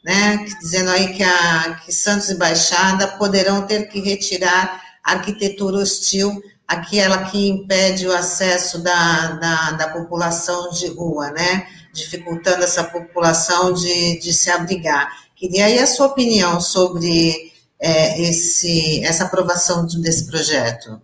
né, 0.04 0.44
dizendo 0.60 0.90
aí 0.90 1.14
que, 1.14 1.22
a, 1.22 1.80
que 1.84 1.92
Santos 1.92 2.28
e 2.28 2.34
Baixada 2.36 3.08
poderão 3.18 3.66
ter 3.66 3.88
que 3.88 4.00
retirar 4.00 4.82
arquitetura 5.02 5.78
hostil, 5.78 6.42
aquela 6.66 7.24
que 7.24 7.48
impede 7.48 8.06
o 8.06 8.12
acesso 8.12 8.82
da, 8.82 9.28
da, 9.32 9.70
da 9.72 9.88
população 9.88 10.70
de 10.70 10.88
rua, 10.88 11.30
né? 11.30 11.66
Dificultando 11.92 12.64
essa 12.64 12.82
população 12.82 13.72
de, 13.72 14.18
de 14.18 14.32
se 14.32 14.50
abrigar. 14.50 15.25
Queria 15.36 15.66
aí 15.66 15.78
a 15.78 15.86
sua 15.86 16.06
opinião 16.06 16.60
sobre 16.60 17.52
é, 17.78 18.22
esse, 18.22 19.04
essa 19.04 19.24
aprovação 19.24 19.86
desse 19.86 20.26
projeto. 20.26 21.00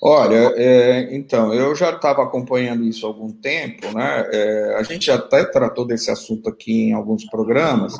Olha, 0.00 0.52
é, 0.56 1.14
então, 1.14 1.54
eu 1.54 1.74
já 1.74 1.90
estava 1.90 2.22
acompanhando 2.22 2.84
isso 2.84 3.06
há 3.06 3.08
algum 3.08 3.32
tempo, 3.32 3.90
né? 3.92 4.28
É, 4.32 4.74
a 4.76 4.82
gente 4.82 5.10
até 5.10 5.44
tratou 5.44 5.86
desse 5.86 6.10
assunto 6.10 6.48
aqui 6.48 6.88
em 6.88 6.92
alguns 6.92 7.24
programas, 7.24 7.96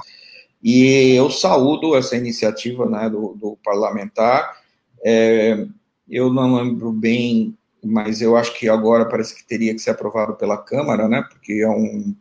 e 0.62 1.14
eu 1.14 1.30
saúdo 1.30 1.94
essa 1.94 2.16
iniciativa 2.16 2.86
né, 2.86 3.08
do, 3.08 3.34
do 3.34 3.58
parlamentar, 3.62 4.56
é, 5.04 5.66
eu 6.08 6.32
não 6.32 6.56
lembro 6.56 6.90
bem, 6.92 7.56
mas 7.82 8.20
eu 8.20 8.36
acho 8.36 8.54
que 8.54 8.68
agora 8.68 9.06
parece 9.06 9.34
que 9.34 9.46
teria 9.46 9.74
que 9.74 9.80
ser 9.80 9.90
aprovado 9.90 10.34
pela 10.34 10.56
Câmara, 10.56 11.08
né? 11.08 11.22
Porque 11.30 11.60
é 11.62 11.68
um, 11.68 12.14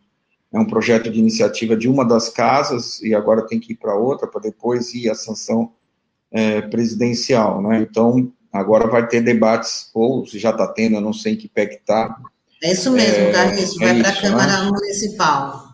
é 0.53 0.59
um 0.59 0.65
projeto 0.65 1.09
de 1.09 1.19
iniciativa 1.19 1.75
de 1.75 1.89
uma 1.89 2.05
das 2.05 2.29
casas 2.29 3.01
e 3.01 3.15
agora 3.15 3.47
tem 3.47 3.59
que 3.59 3.73
ir 3.73 3.75
para 3.75 3.95
outra 3.95 4.27
para 4.27 4.41
depois 4.41 4.93
ir 4.93 5.09
a 5.09 5.15
sanção 5.15 5.71
é, 6.31 6.61
presidencial, 6.61 7.61
né? 7.61 7.81
Então 7.81 8.31
agora 8.51 8.87
vai 8.87 9.07
ter 9.07 9.21
debates 9.21 9.89
ou 9.93 10.25
se 10.27 10.37
já 10.37 10.51
está 10.51 10.67
tendo, 10.67 10.97
eu 10.97 11.01
não 11.01 11.11
sei 11.11 11.33
em 11.33 11.37
que 11.37 11.49
pé 11.49 11.65
que 11.65 11.75
está. 11.75 12.15
É 12.61 12.71
isso 12.71 12.91
mesmo, 12.91 13.23
é, 13.23 13.31
Carlos, 13.31 13.77
vai 13.77 13.99
é 13.99 14.01
para 14.01 14.09
a 14.09 14.21
Câmara 14.21 14.63
né? 14.63 14.71
Municipal. 14.71 15.73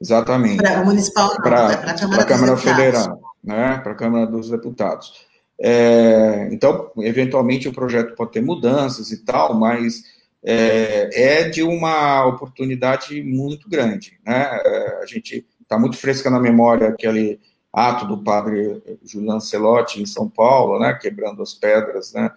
Exatamente. 0.00 0.56
Para 0.58 0.84
municipal 0.84 1.28
não, 1.28 1.36
pra, 1.36 1.66
vai 1.66 1.80
para 1.80 1.90
a 1.90 1.98
Câmara, 1.98 2.24
Câmara 2.24 2.56
Federal, 2.56 3.20
né? 3.42 3.78
Para 3.78 3.92
a 3.92 3.96
Câmara 3.96 4.26
dos 4.26 4.50
Deputados. 4.50 5.26
É, 5.60 6.48
então, 6.52 6.92
eventualmente 6.98 7.66
o 7.66 7.72
projeto 7.72 8.14
pode 8.14 8.32
ter 8.32 8.42
mudanças 8.42 9.10
e 9.10 9.24
tal, 9.24 9.54
mas 9.54 10.02
é, 10.50 11.42
é 11.42 11.48
de 11.50 11.62
uma 11.62 12.24
oportunidade 12.24 13.22
muito 13.22 13.68
grande. 13.68 14.18
Né? 14.26 14.60
É, 14.64 14.98
a 15.02 15.04
gente 15.04 15.46
está 15.60 15.78
muito 15.78 15.98
fresca 15.98 16.30
na 16.30 16.40
memória 16.40 16.88
aquele 16.88 17.38
ato 17.70 18.06
do 18.06 18.22
padre 18.24 18.82
Julian 19.04 19.40
Celotti 19.40 20.00
em 20.00 20.06
São 20.06 20.26
Paulo, 20.26 20.80
né, 20.80 20.94
quebrando 20.94 21.42
as 21.42 21.52
pedras, 21.52 22.14
né, 22.14 22.30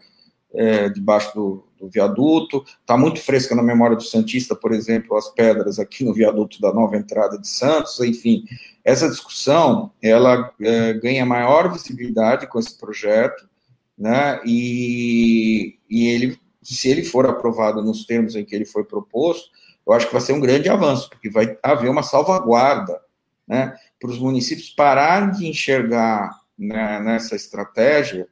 é, 0.53 0.89
debaixo 0.89 1.33
do, 1.33 1.65
do 1.79 1.89
viaduto. 1.89 2.65
Está 2.81 2.97
muito 2.97 3.21
fresca 3.21 3.55
na 3.55 3.63
memória 3.63 3.95
do 3.95 4.03
Santista, 4.03 4.57
por 4.57 4.73
exemplo, 4.73 5.15
as 5.15 5.29
pedras 5.29 5.79
aqui 5.79 6.03
no 6.03 6.13
viaduto 6.13 6.59
da 6.59 6.73
nova 6.73 6.97
entrada 6.97 7.39
de 7.39 7.47
Santos. 7.47 7.97
Enfim, 8.01 8.43
essa 8.83 9.07
discussão 9.07 9.89
ela 10.01 10.53
é, 10.59 10.93
ganha 10.95 11.25
maior 11.25 11.71
visibilidade 11.71 12.45
com 12.47 12.59
esse 12.59 12.77
projeto, 12.77 13.49
né? 13.97 14.41
E, 14.45 15.77
e 15.89 16.07
ele, 16.09 16.40
se 16.61 16.89
ele 16.89 17.03
for 17.03 17.25
aprovado 17.25 17.81
nos 17.81 18.05
termos 18.05 18.35
em 18.35 18.45
que 18.45 18.55
ele 18.55 18.65
foi 18.65 18.83
proposto, 18.83 19.49
eu 19.85 19.93
acho 19.93 20.07
que 20.07 20.13
vai 20.13 20.21
ser 20.21 20.33
um 20.33 20.39
grande 20.39 20.69
avanço, 20.69 21.09
porque 21.09 21.29
vai 21.29 21.57
haver 21.63 21.89
uma 21.89 22.03
salvaguarda, 22.03 23.01
né? 23.47 23.75
Para 23.99 24.11
os 24.11 24.19
municípios 24.19 24.69
pararem 24.69 25.31
de 25.31 25.47
enxergar 25.47 26.29
né, 26.57 26.99
nessa 26.99 27.35
estratégia 27.35 28.27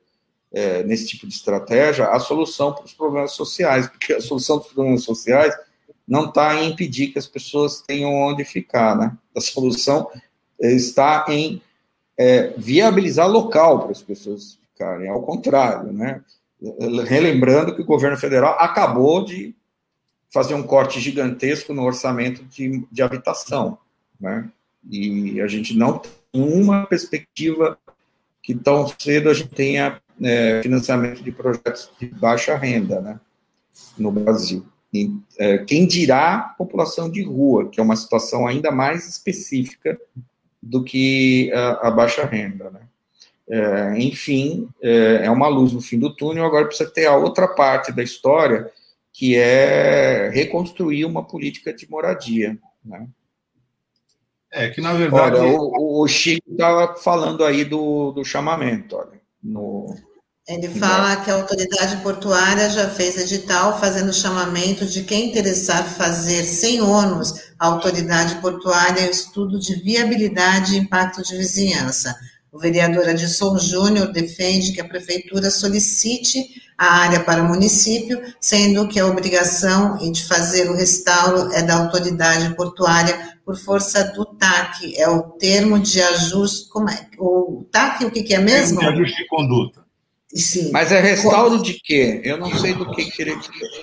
é, 0.52 0.84
nesse 0.84 1.08
tipo 1.08 1.28
de 1.28 1.34
estratégia 1.34 2.08
a 2.08 2.20
solução 2.20 2.74
para 2.74 2.86
os 2.86 2.94
problemas 2.94 3.32
sociais, 3.34 3.88
porque 3.88 4.14
a 4.14 4.22
solução 4.22 4.58
dos 4.58 4.68
problemas 4.68 5.04
sociais 5.04 5.56
não 6.08 6.26
está 6.26 6.56
em 6.56 6.72
impedir 6.72 7.08
que 7.08 7.20
as 7.20 7.28
pessoas 7.28 7.82
tenham 7.82 8.12
onde 8.12 8.44
ficar, 8.44 8.98
né? 8.98 9.16
A 9.36 9.42
solução 9.42 10.10
está 10.60 11.26
em 11.30 11.62
é, 12.18 12.54
viabilizar 12.58 13.30
local 13.30 13.84
para 13.84 13.92
as 13.92 14.02
pessoas 14.02 14.58
ficarem, 14.72 15.08
ao 15.08 15.22
contrário, 15.22 15.94
né? 15.94 16.22
Relembrando 17.08 17.76
que 17.76 17.82
o 17.82 17.86
governo 17.86 18.18
federal 18.18 18.58
acabou 18.60 19.24
de 19.24 19.56
fazer 20.32 20.54
um 20.54 20.64
corte 20.64 21.00
gigantesco 21.00 21.74
no 21.74 21.84
orçamento 21.84 22.44
de, 22.46 22.86
de 22.92 23.02
habitação, 23.02 23.78
né? 24.20 24.50
E 24.90 25.42
a 25.42 25.48
gente 25.48 25.76
não 25.76 26.00
tem 26.00 26.14
uma 26.34 26.86
perspectiva 26.86 27.78
que 28.42 28.56
tão 28.56 28.88
cedo 29.00 29.30
a 29.30 29.34
gente 29.34 29.50
tenha 29.50 30.02
é, 30.22 30.62
financiamento 30.62 31.24
de 31.24 31.32
projetos 31.32 31.92
de 32.00 32.08
baixa 32.08 32.56
renda 32.56 33.02
né, 33.02 33.20
no 33.98 34.12
Brasil. 34.12 34.66
E, 34.94 35.12
é, 35.38 35.60
quem 35.60 35.86
dirá 35.86 36.56
população 36.58 37.10
de 37.10 37.24
rua, 37.24 37.70
que 37.70 37.80
é 37.80 37.84
uma 37.84 37.96
situação 37.96 38.48
ainda 38.48 38.72
mais 38.72 39.08
específica 39.08 40.00
do 40.62 40.84
que 40.84 41.52
a, 41.54 41.90
a 41.90 41.92
baixa 41.92 42.26
renda. 42.26 42.70
Né? 42.70 42.82
É, 43.50 43.98
enfim, 43.98 44.70
é, 44.82 45.26
é 45.26 45.32
uma 45.32 45.48
luz 45.48 45.74
no 45.74 45.82
fim 45.82 45.98
do 45.98 46.16
túnel. 46.16 46.46
Agora 46.46 46.66
precisa 46.66 46.90
ter 46.90 47.06
a 47.08 47.16
outra 47.16 47.48
parte 47.48 47.92
da 47.92 48.04
história, 48.04 48.72
que 49.12 49.36
é 49.36 50.30
reconstruir 50.30 51.06
uma 51.06 51.24
política 51.24 51.74
de 51.74 51.90
moradia. 51.90 52.58
Né? 52.86 53.08
É 54.52 54.70
que, 54.70 54.82
na 54.82 54.94
verdade. 54.94 55.38
Olha, 55.38 55.58
o, 55.58 56.04
o 56.04 56.08
Chico 56.08 56.52
estava 56.52 56.96
falando 56.96 57.44
aí 57.44 57.66
do, 57.66 58.12
do 58.12 58.24
chamamento, 58.24 58.96
olha. 58.96 59.20
No, 59.42 59.96
ele 60.50 60.68
fala 60.68 61.16
que 61.18 61.30
a 61.30 61.36
autoridade 61.36 61.98
portuária 61.98 62.72
já 62.72 62.90
fez 62.90 63.20
edital 63.20 63.80
fazendo 63.80 64.12
chamamento 64.12 64.84
de 64.84 65.04
quem 65.04 65.30
interessar 65.30 65.88
fazer 65.88 66.44
sem 66.44 66.82
ônus 66.82 67.36
a 67.60 67.68
autoridade 67.68 68.42
portuária 68.42 69.06
o 69.06 69.12
estudo 69.12 69.60
de 69.60 69.76
viabilidade 69.76 70.74
e 70.74 70.80
impacto 70.80 71.22
de 71.22 71.38
vizinhança. 71.38 72.16
O 72.52 72.58
vereador 72.58 73.08
Adson 73.08 73.58
Júnior 73.60 74.12
defende 74.12 74.72
que 74.72 74.82
a 74.82 74.88
prefeitura 74.88 75.52
solicite 75.52 76.60
a 76.78 77.02
área 77.02 77.20
para 77.20 77.44
o 77.44 77.48
município, 77.48 78.22
sendo 78.40 78.88
que 78.88 79.00
a 79.00 79.06
obrigação 79.06 79.98
de 79.98 80.26
fazer 80.26 80.70
o 80.70 80.76
restauro 80.76 81.52
é 81.54 81.62
da 81.62 81.78
autoridade 81.78 82.56
portuária 82.56 83.38
por 83.46 83.58
força 83.58 84.04
do 84.14 84.26
TAC, 84.26 84.96
é 84.98 85.08
o 85.10 85.24
termo 85.24 85.80
de 85.80 86.02
ajuste, 86.02 86.70
como 86.70 86.90
é? 86.90 87.08
O 87.20 87.66
TAC, 87.72 88.06
o 88.06 88.12
que, 88.12 88.24
que 88.24 88.34
é 88.34 88.40
mesmo? 88.40 88.80
Termo 88.80 88.96
de 88.96 89.02
ajuste 89.02 89.24
de 89.24 89.28
conduta. 89.28 89.89
Sim. 90.34 90.72
Mas 90.72 90.92
é 90.92 91.00
restauro 91.00 91.62
de 91.62 91.74
quê? 91.74 92.22
Eu 92.24 92.38
não 92.38 92.52
sei 92.56 92.76
do 92.76 92.92
que, 92.92 93.06
que 93.06 93.24
ele. 93.24 93.32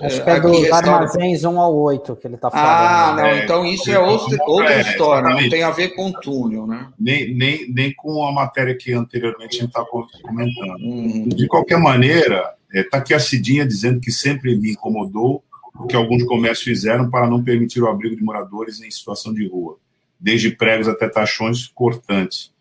Acho 0.00 0.22
que 0.22 0.30
é 0.30 0.40
dos 0.40 0.60
restauro... 0.60 0.90
armazéns 0.90 1.42
1 1.42 1.60
ao 1.60 1.76
8 1.76 2.16
que 2.16 2.26
ele 2.28 2.36
está 2.36 2.50
falando. 2.50 2.68
Ah, 2.68 3.14
não, 3.16 3.24
é, 3.26 3.44
então 3.44 3.66
isso 3.66 3.90
é 3.90 3.98
outra, 3.98 4.38
outra 4.46 4.74
é, 4.74 4.80
história, 4.82 5.30
não 5.30 5.48
tem 5.48 5.64
a 5.64 5.70
ver 5.70 5.88
com 5.96 6.12
túnel, 6.12 6.64
né? 6.64 6.88
Nem, 6.98 7.34
nem, 7.34 7.68
nem 7.72 7.92
com 7.92 8.24
a 8.24 8.30
matéria 8.30 8.76
que 8.76 8.92
anteriormente 8.92 9.56
a 9.56 9.60
gente 9.60 9.68
estava 9.68 9.86
comentando. 9.86 10.80
Uhum. 10.80 11.28
De 11.28 11.48
qualquer 11.48 11.78
maneira, 11.78 12.54
está 12.72 12.98
é, 12.98 13.00
aqui 13.00 13.12
a 13.12 13.18
Cidinha 13.18 13.66
dizendo 13.66 13.98
que 13.98 14.12
sempre 14.12 14.54
me 14.56 14.70
incomodou 14.70 15.42
o 15.74 15.86
que 15.86 15.96
alguns 15.96 16.22
comércios 16.22 16.62
fizeram 16.62 17.10
para 17.10 17.28
não 17.28 17.42
permitir 17.42 17.82
o 17.82 17.88
abrigo 17.88 18.14
de 18.14 18.22
moradores 18.22 18.80
em 18.80 18.90
situação 18.90 19.34
de 19.34 19.48
rua, 19.48 19.78
desde 20.18 20.50
pregos 20.50 20.86
até 20.86 21.08
taxões 21.08 21.66
cortantes. 21.66 22.54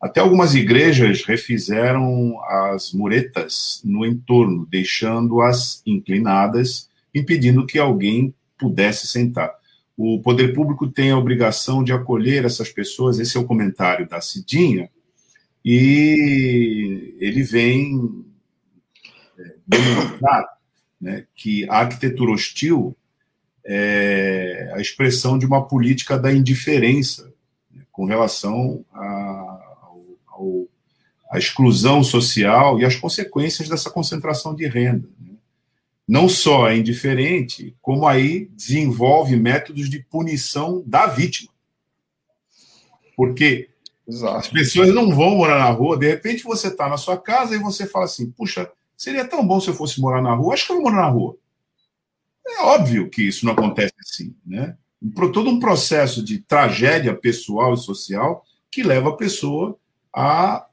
Até 0.00 0.20
algumas 0.20 0.54
igrejas 0.54 1.24
refizeram 1.24 2.38
as 2.44 2.92
muretas 2.92 3.80
no 3.84 4.04
entorno, 4.04 4.66
deixando-as 4.70 5.82
inclinadas, 5.86 6.88
impedindo 7.14 7.66
que 7.66 7.78
alguém 7.78 8.34
pudesse 8.58 9.06
sentar. 9.06 9.52
O 9.96 10.20
poder 10.20 10.52
público 10.52 10.86
tem 10.86 11.10
a 11.10 11.18
obrigação 11.18 11.82
de 11.82 11.92
acolher 11.92 12.44
essas 12.44 12.68
pessoas, 12.68 13.18
esse 13.18 13.36
é 13.36 13.40
o 13.40 13.46
comentário 13.46 14.06
da 14.06 14.20
Cidinha, 14.20 14.90
e 15.64 17.16
ele 17.18 17.42
vem 17.42 18.24
é, 19.38 19.54
demonstrar 19.66 20.46
né, 21.00 21.26
que 21.34 21.68
a 21.68 21.78
arquitetura 21.78 22.32
hostil 22.32 22.94
é 23.64 24.70
a 24.74 24.80
expressão 24.80 25.38
de 25.38 25.46
uma 25.46 25.66
política 25.66 26.18
da 26.18 26.32
indiferença 26.32 27.32
né, 27.74 27.82
com 27.90 28.04
relação 28.04 28.84
a 28.92 29.25
a 31.30 31.38
exclusão 31.38 32.02
social 32.02 32.78
e 32.78 32.84
as 32.84 32.96
consequências 32.96 33.68
dessa 33.68 33.90
concentração 33.90 34.54
de 34.54 34.66
renda. 34.66 35.08
Né? 35.20 35.34
Não 36.06 36.28
só 36.28 36.68
é 36.68 36.76
indiferente, 36.76 37.74
como 37.82 38.06
aí 38.06 38.46
desenvolve 38.52 39.36
métodos 39.36 39.90
de 39.90 39.98
punição 40.00 40.82
da 40.86 41.06
vítima. 41.06 41.50
Porque 43.16 43.68
Exato. 44.06 44.36
as 44.36 44.48
pessoas 44.48 44.94
não 44.94 45.14
vão 45.14 45.36
morar 45.36 45.58
na 45.58 45.70
rua, 45.70 45.96
de 45.96 46.06
repente 46.06 46.44
você 46.44 46.68
está 46.68 46.88
na 46.88 46.96
sua 46.96 47.16
casa 47.16 47.56
e 47.56 47.58
você 47.58 47.86
fala 47.86 48.04
assim: 48.04 48.30
puxa, 48.30 48.70
seria 48.96 49.24
tão 49.26 49.44
bom 49.44 49.60
se 49.60 49.68
eu 49.68 49.74
fosse 49.74 50.00
morar 50.00 50.22
na 50.22 50.34
rua, 50.34 50.54
acho 50.54 50.66
que 50.66 50.72
eu 50.72 50.76
vou 50.76 50.90
morar 50.90 51.02
na 51.02 51.08
rua. 51.08 51.36
É 52.46 52.62
óbvio 52.62 53.10
que 53.10 53.22
isso 53.22 53.44
não 53.44 53.52
acontece 53.52 53.94
assim, 53.98 54.34
né? 54.46 54.76
Todo 55.32 55.50
um 55.50 55.58
processo 55.58 56.22
de 56.22 56.38
tragédia 56.38 57.14
pessoal 57.14 57.74
e 57.74 57.78
social 57.78 58.44
que 58.70 58.82
leva 58.82 59.10
a 59.10 59.16
pessoa 59.16 59.76
a 60.12 60.66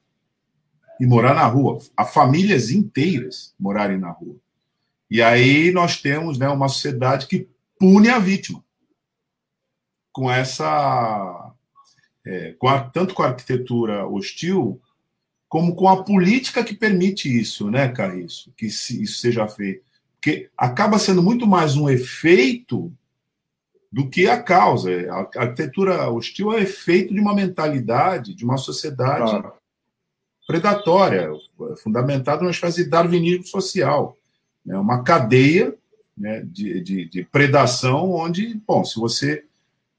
e 1.00 1.06
morar 1.06 1.34
na 1.34 1.46
rua, 1.46 1.80
a 1.98 2.06
famílias 2.06 2.70
inteiras 2.70 3.54
morarem 3.60 3.98
na 3.98 4.12
rua. 4.12 4.36
E 5.10 5.22
aí 5.22 5.72
nós 5.72 6.02
temos 6.02 6.38
né, 6.38 6.48
uma 6.50 6.68
sociedade 6.68 7.28
que 7.28 7.48
pune 7.80 8.10
a 8.10 8.20
vítima 8.20 8.64
com 10.12 10.32
essa 10.32 11.52
é, 12.26 12.56
com 12.58 12.68
a, 12.68 12.80
tanto 12.80 13.14
com 13.14 13.24
a 13.24 13.28
arquitetura 13.28 14.08
hostil 14.08 14.80
como 15.50 15.76
com 15.76 15.88
a 15.88 16.04
política 16.04 16.64
que 16.64 16.74
permite 16.74 17.30
isso, 17.30 17.70
né, 17.70 17.88
Carriço? 17.88 18.52
Que 18.58 18.66
isso 18.66 19.20
seja 19.20 19.48
feito. 19.48 19.84
Porque 20.14 20.50
acaba 20.58 20.98
sendo 20.98 21.22
muito 21.22 21.46
mais 21.46 21.76
um 21.76 21.88
efeito 21.90 22.92
do 23.92 24.10
que 24.10 24.28
a 24.28 24.42
causa. 24.42 24.90
A 25.12 25.42
arquitetura 25.42 26.10
hostil 26.10 26.54
é 26.54 26.62
efeito 26.62 27.14
de 27.14 27.20
uma 27.20 27.36
mentalidade, 27.36 28.34
de 28.34 28.44
uma 28.44 28.58
sociedade 28.58 29.30
claro. 29.30 29.54
Predatória, 30.48 31.30
fundamentada 31.82 32.42
numa 32.42 32.52
espécie 32.52 32.84
de 32.84 32.90
darwinismo 32.90 33.46
social. 33.46 34.18
Né? 34.66 34.78
Uma 34.78 35.04
cadeia 35.04 35.76
né, 36.18 36.42
de, 36.46 36.82
de, 36.82 37.06
de 37.10 37.24
predação 37.24 38.12
onde, 38.12 38.62
bom, 38.68 38.84
se 38.84 39.00
você 39.00 39.46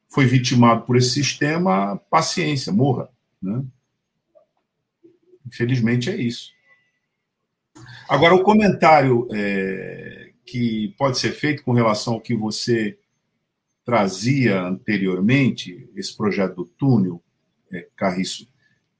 foi 0.09 0.27
vitimado 0.27 0.83
por 0.83 0.97
esse 0.97 1.11
sistema, 1.11 1.97
paciência, 2.11 2.73
morra. 2.73 3.09
Né? 3.43 3.65
Infelizmente 5.47 6.11
é 6.11 6.17
isso. 6.17 6.53
Agora, 8.09 8.35
o 8.35 8.43
comentário 8.43 9.27
é, 9.33 10.31
que 10.45 10.95
pode 10.99 11.19
ser 11.19 11.33
feito 11.33 11.65
com 11.65 11.73
relação 11.73 12.15
ao 12.15 12.21
que 12.21 12.35
você 12.35 12.99
trazia 13.85 14.63
anteriormente, 14.63 15.89
esse 15.95 16.17
projeto 16.17 16.57
do 16.57 16.65
túnel, 16.65 17.23
é, 17.71 17.87
Carriço, 17.97 18.47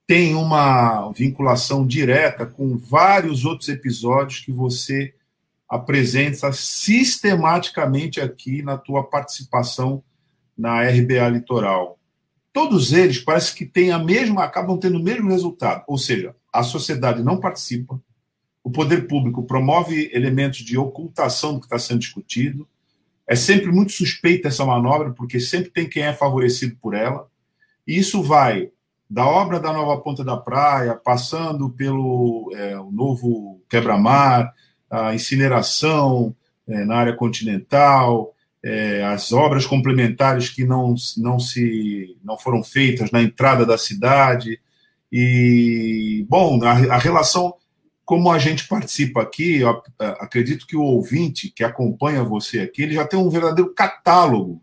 tem 0.07 0.35
uma 0.35 1.11
vinculação 1.13 1.87
direta 1.87 2.45
com 2.45 2.77
vários 2.77 3.45
outros 3.45 3.69
episódios 3.69 4.41
que 4.41 4.53
você 4.53 5.15
apresenta 5.69 6.53
sistematicamente 6.53 8.21
aqui 8.21 8.63
na 8.63 8.77
tua 8.77 9.03
participação 9.03 10.03
na 10.57 10.83
RBA 10.83 11.29
Litoral. 11.31 11.99
Todos 12.53 12.93
eles 12.93 13.19
parece 13.19 13.55
que 13.55 13.65
têm 13.65 13.91
a 13.91 13.99
mesma, 13.99 14.45
acabam 14.45 14.79
tendo 14.79 14.99
o 14.99 15.03
mesmo 15.03 15.31
resultado, 15.31 15.83
ou 15.89 15.99
seja, 15.99 16.37
a 16.53 16.63
sociedade 16.63 17.23
não 17.23 17.41
participa, 17.41 18.01
o 18.63 18.71
poder 18.71 19.09
público 19.09 19.43
promove 19.43 20.11
elementos 20.13 20.61
de 20.61 20.79
ocultação 20.79 21.55
do 21.55 21.61
que 21.61 21.67
está 21.67 21.79
sendo 21.79 21.99
discutido, 21.99 22.69
é 23.27 23.35
sempre 23.35 23.73
muito 23.73 23.93
suspeita 23.93 24.49
essa 24.49 24.65
manobra, 24.65 25.11
porque 25.13 25.41
sempre 25.41 25.71
tem 25.71 25.89
quem 25.89 26.05
é 26.05 26.13
favorecido 26.13 26.77
por 26.77 26.95
ela. 26.95 27.27
E 27.87 27.99
isso 27.99 28.23
vai 28.23 28.71
da 29.09 29.27
obra 29.27 29.61
da 29.61 29.73
nova 29.73 30.01
Ponta 30.01 30.25
da 30.25 30.37
Praia, 30.37 30.95
passando 30.95 31.71
pelo 31.71 32.51
é, 32.55 32.79
o 32.79 32.91
novo 32.91 33.61
quebra-mar, 33.69 34.53
a 34.91 35.15
incineração 35.15 36.35
é, 36.67 36.85
na 36.85 36.97
área 36.97 37.15
continental, 37.15 38.35
é, 38.63 39.05
as 39.05 39.33
obras 39.33 39.67
complementares 39.67 40.49
que 40.49 40.65
não, 40.65 40.95
não, 41.19 41.39
se, 41.39 42.17
não 42.25 42.39
foram 42.39 42.63
feitas 42.63 43.11
na 43.11 43.23
entrada 43.23 43.67
da 43.67 43.77
cidade. 43.77 44.61
E, 45.13 46.27
bom, 46.29 46.63
a, 46.65 46.73
a 46.95 46.99
relação 46.99 47.55
como 48.05 48.31
a 48.31 48.39
gente 48.39 48.69
participa 48.69 49.23
aqui, 49.23 49.61
eu 49.61 49.83
acredito 49.99 50.67
que 50.67 50.77
o 50.77 50.83
ouvinte 50.83 51.49
que 51.49 51.65
acompanha 51.65 52.23
você 52.23 52.61
aqui, 52.61 52.83
ele 52.83 52.95
já 52.95 53.07
tem 53.07 53.19
um 53.19 53.31
verdadeiro 53.31 53.73
catálogo 53.73 54.63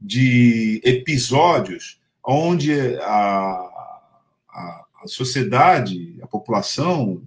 de 0.00 0.80
episódios 0.82 1.99
onde 2.24 2.96
a, 2.98 3.70
a, 4.48 4.84
a 5.02 5.06
sociedade, 5.06 6.18
a 6.22 6.26
população, 6.26 7.22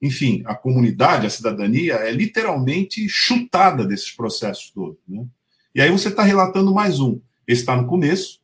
enfim, 0.00 0.42
a 0.46 0.54
comunidade, 0.54 1.26
a 1.26 1.30
cidadania 1.30 1.94
é 1.94 2.10
literalmente 2.10 3.08
chutada 3.08 3.84
desses 3.86 4.10
processos 4.10 4.70
todos. 4.70 4.98
Né? 5.08 5.26
E 5.74 5.80
aí 5.80 5.90
você 5.90 6.08
está 6.08 6.22
relatando 6.22 6.72
mais 6.72 7.00
um. 7.00 7.20
Esse 7.46 7.62
está 7.62 7.76
no 7.76 7.86
começo. 7.86 8.40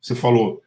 Você 0.00 0.14
falou, 0.14 0.62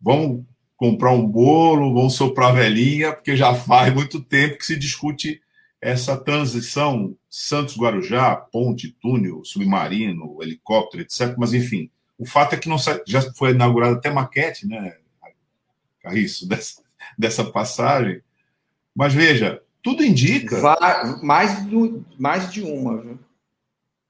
vamos 0.00 0.44
comprar 0.76 1.12
um 1.12 1.26
bolo, 1.26 1.94
vão 1.94 2.10
soprar 2.10 2.54
velhinha, 2.54 3.12
porque 3.12 3.36
já 3.36 3.54
faz 3.54 3.92
muito 3.92 4.20
tempo 4.20 4.58
que 4.58 4.66
se 4.66 4.76
discute 4.76 5.40
essa 5.80 6.16
transição 6.16 7.14
Santos-Guarujá, 7.28 8.36
ponte, 8.36 8.90
túnel, 9.00 9.44
submarino, 9.44 10.38
helicóptero, 10.42 11.02
etc. 11.02 11.34
Mas, 11.36 11.52
enfim, 11.52 11.90
o 12.18 12.26
fato 12.26 12.54
é 12.54 12.58
que 12.58 12.68
não 12.68 12.76
já 13.06 13.20
foi 13.34 13.50
inaugurada 13.50 13.96
até 13.96 14.10
maquete, 14.10 14.66
né, 14.66 14.96
Carriço, 16.00 16.46
dessa, 16.48 16.82
dessa 17.18 17.44
passagem. 17.44 18.22
Mas 18.94 19.12
veja, 19.12 19.62
tudo 19.82 20.04
indica. 20.04 20.60
mais, 21.22 21.64
do, 21.64 22.04
mais 22.18 22.50
de 22.52 22.62
uma, 22.62 23.00
viu? 23.00 23.18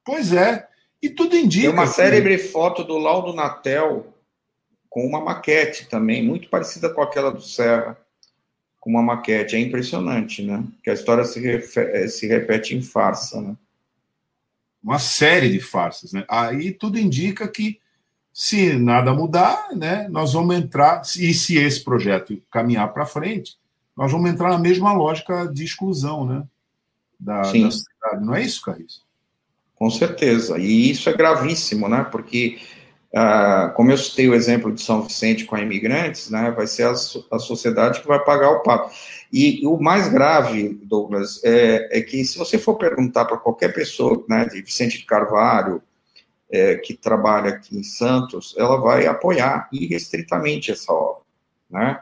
Pois 0.04 0.32
é. 0.32 0.68
E 1.00 1.08
tudo 1.08 1.36
indica. 1.36 1.68
Tem 1.68 1.72
uma 1.72 1.86
célebre 1.86 2.38
foto 2.38 2.84
do 2.84 2.98
Laudo 2.98 3.32
Natel 3.32 4.14
com 4.88 5.06
uma 5.06 5.20
maquete 5.20 5.88
também, 5.88 6.22
muito 6.24 6.48
parecida 6.48 6.88
com 6.88 7.02
aquela 7.02 7.32
do 7.32 7.42
Serra. 7.42 7.98
com 8.78 8.90
uma 8.90 9.02
maquete. 9.02 9.56
É 9.56 9.58
impressionante, 9.58 10.42
né? 10.42 10.62
Que 10.82 10.90
a 10.90 10.94
história 10.94 11.24
se, 11.24 11.44
eh, 11.46 12.06
se 12.08 12.26
repete 12.26 12.76
em 12.76 12.82
farsa, 12.82 13.40
né? 13.40 13.56
Uma 14.82 14.98
série 14.98 15.50
de 15.50 15.60
farsas, 15.60 16.12
né? 16.12 16.24
Aí 16.28 16.70
tudo 16.70 16.98
indica 16.98 17.48
que 17.48 17.80
se 18.34 18.76
nada 18.76 19.14
mudar, 19.14 19.68
né, 19.76 20.08
nós 20.10 20.32
vamos 20.32 20.56
entrar, 20.56 21.02
e 21.02 21.32
se 21.32 21.56
esse 21.56 21.84
projeto 21.84 22.36
caminhar 22.50 22.92
para 22.92 23.06
frente, 23.06 23.56
nós 23.96 24.10
vamos 24.10 24.28
entrar 24.28 24.50
na 24.50 24.58
mesma 24.58 24.92
lógica 24.92 25.46
de 25.46 25.62
exclusão, 25.62 26.26
né? 26.26 26.42
Da, 27.18 27.42
da 27.42 27.44
sociedade. 27.44 28.26
Não 28.26 28.34
é 28.34 28.42
isso, 28.42 28.60
Carlos? 28.60 29.04
Com 29.76 29.88
certeza. 29.88 30.58
E 30.58 30.90
isso 30.90 31.08
é 31.08 31.12
gravíssimo, 31.12 31.88
né? 31.88 32.02
Porque 32.10 32.58
ah, 33.14 33.72
como 33.76 33.92
eu 33.92 33.96
citei 33.96 34.28
o 34.28 34.34
exemplo 34.34 34.72
de 34.72 34.82
São 34.82 35.02
Vicente 35.02 35.44
com 35.44 35.56
imigrantes, 35.56 36.28
né, 36.28 36.50
vai 36.50 36.66
ser 36.66 36.82
a, 36.82 36.90
a 36.90 37.38
sociedade 37.38 38.00
que 38.00 38.08
vai 38.08 38.18
pagar 38.24 38.50
o 38.50 38.62
pato. 38.64 38.92
E, 39.32 39.64
o 39.64 39.80
mais 39.80 40.08
grave, 40.08 40.80
Douglas, 40.82 41.40
é, 41.44 41.98
é 41.98 42.02
que 42.02 42.24
se 42.24 42.36
você 42.36 42.58
for 42.58 42.74
perguntar 42.74 43.26
para 43.26 43.36
qualquer 43.36 43.72
pessoa, 43.72 44.24
né, 44.28 44.44
de 44.46 44.60
Vicente 44.60 44.98
de 44.98 45.04
Carvalho, 45.04 45.80
é, 46.54 46.76
que 46.76 46.94
trabalha 46.94 47.50
aqui 47.50 47.76
em 47.76 47.82
Santos, 47.82 48.54
ela 48.56 48.76
vai 48.76 49.06
apoiar 49.06 49.68
irrestritamente 49.72 50.70
essa 50.70 50.92
obra, 50.92 51.22
né? 51.68 52.00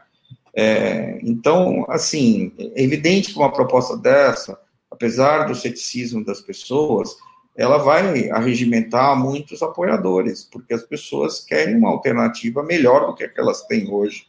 É, 0.55 1.19
então, 1.23 1.83
assim, 1.89 2.53
é 2.59 2.83
evidente 2.83 3.33
que 3.33 3.39
uma 3.39 3.51
proposta 3.51 3.97
dessa, 3.97 4.59
apesar 4.91 5.45
do 5.45 5.55
ceticismo 5.55 6.23
das 6.23 6.39
pessoas, 6.39 7.17
ela 7.57 7.79
vai 7.79 8.29
arregimentar 8.29 9.19
muitos 9.19 9.63
apoiadores, 9.63 10.43
porque 10.43 10.75
as 10.75 10.83
pessoas 10.83 11.43
querem 11.43 11.75
uma 11.75 11.89
alternativa 11.89 12.61
melhor 12.61 13.07
do 13.07 13.15
que 13.15 13.23
a 13.23 13.29
que 13.29 13.39
elas 13.39 13.63
têm 13.65 13.89
hoje 13.89 14.27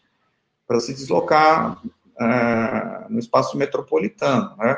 para 0.66 0.80
se 0.80 0.94
deslocar 0.94 1.78
uh, 1.84 3.10
no 3.10 3.18
espaço 3.18 3.58
metropolitano, 3.58 4.56
né? 4.56 4.76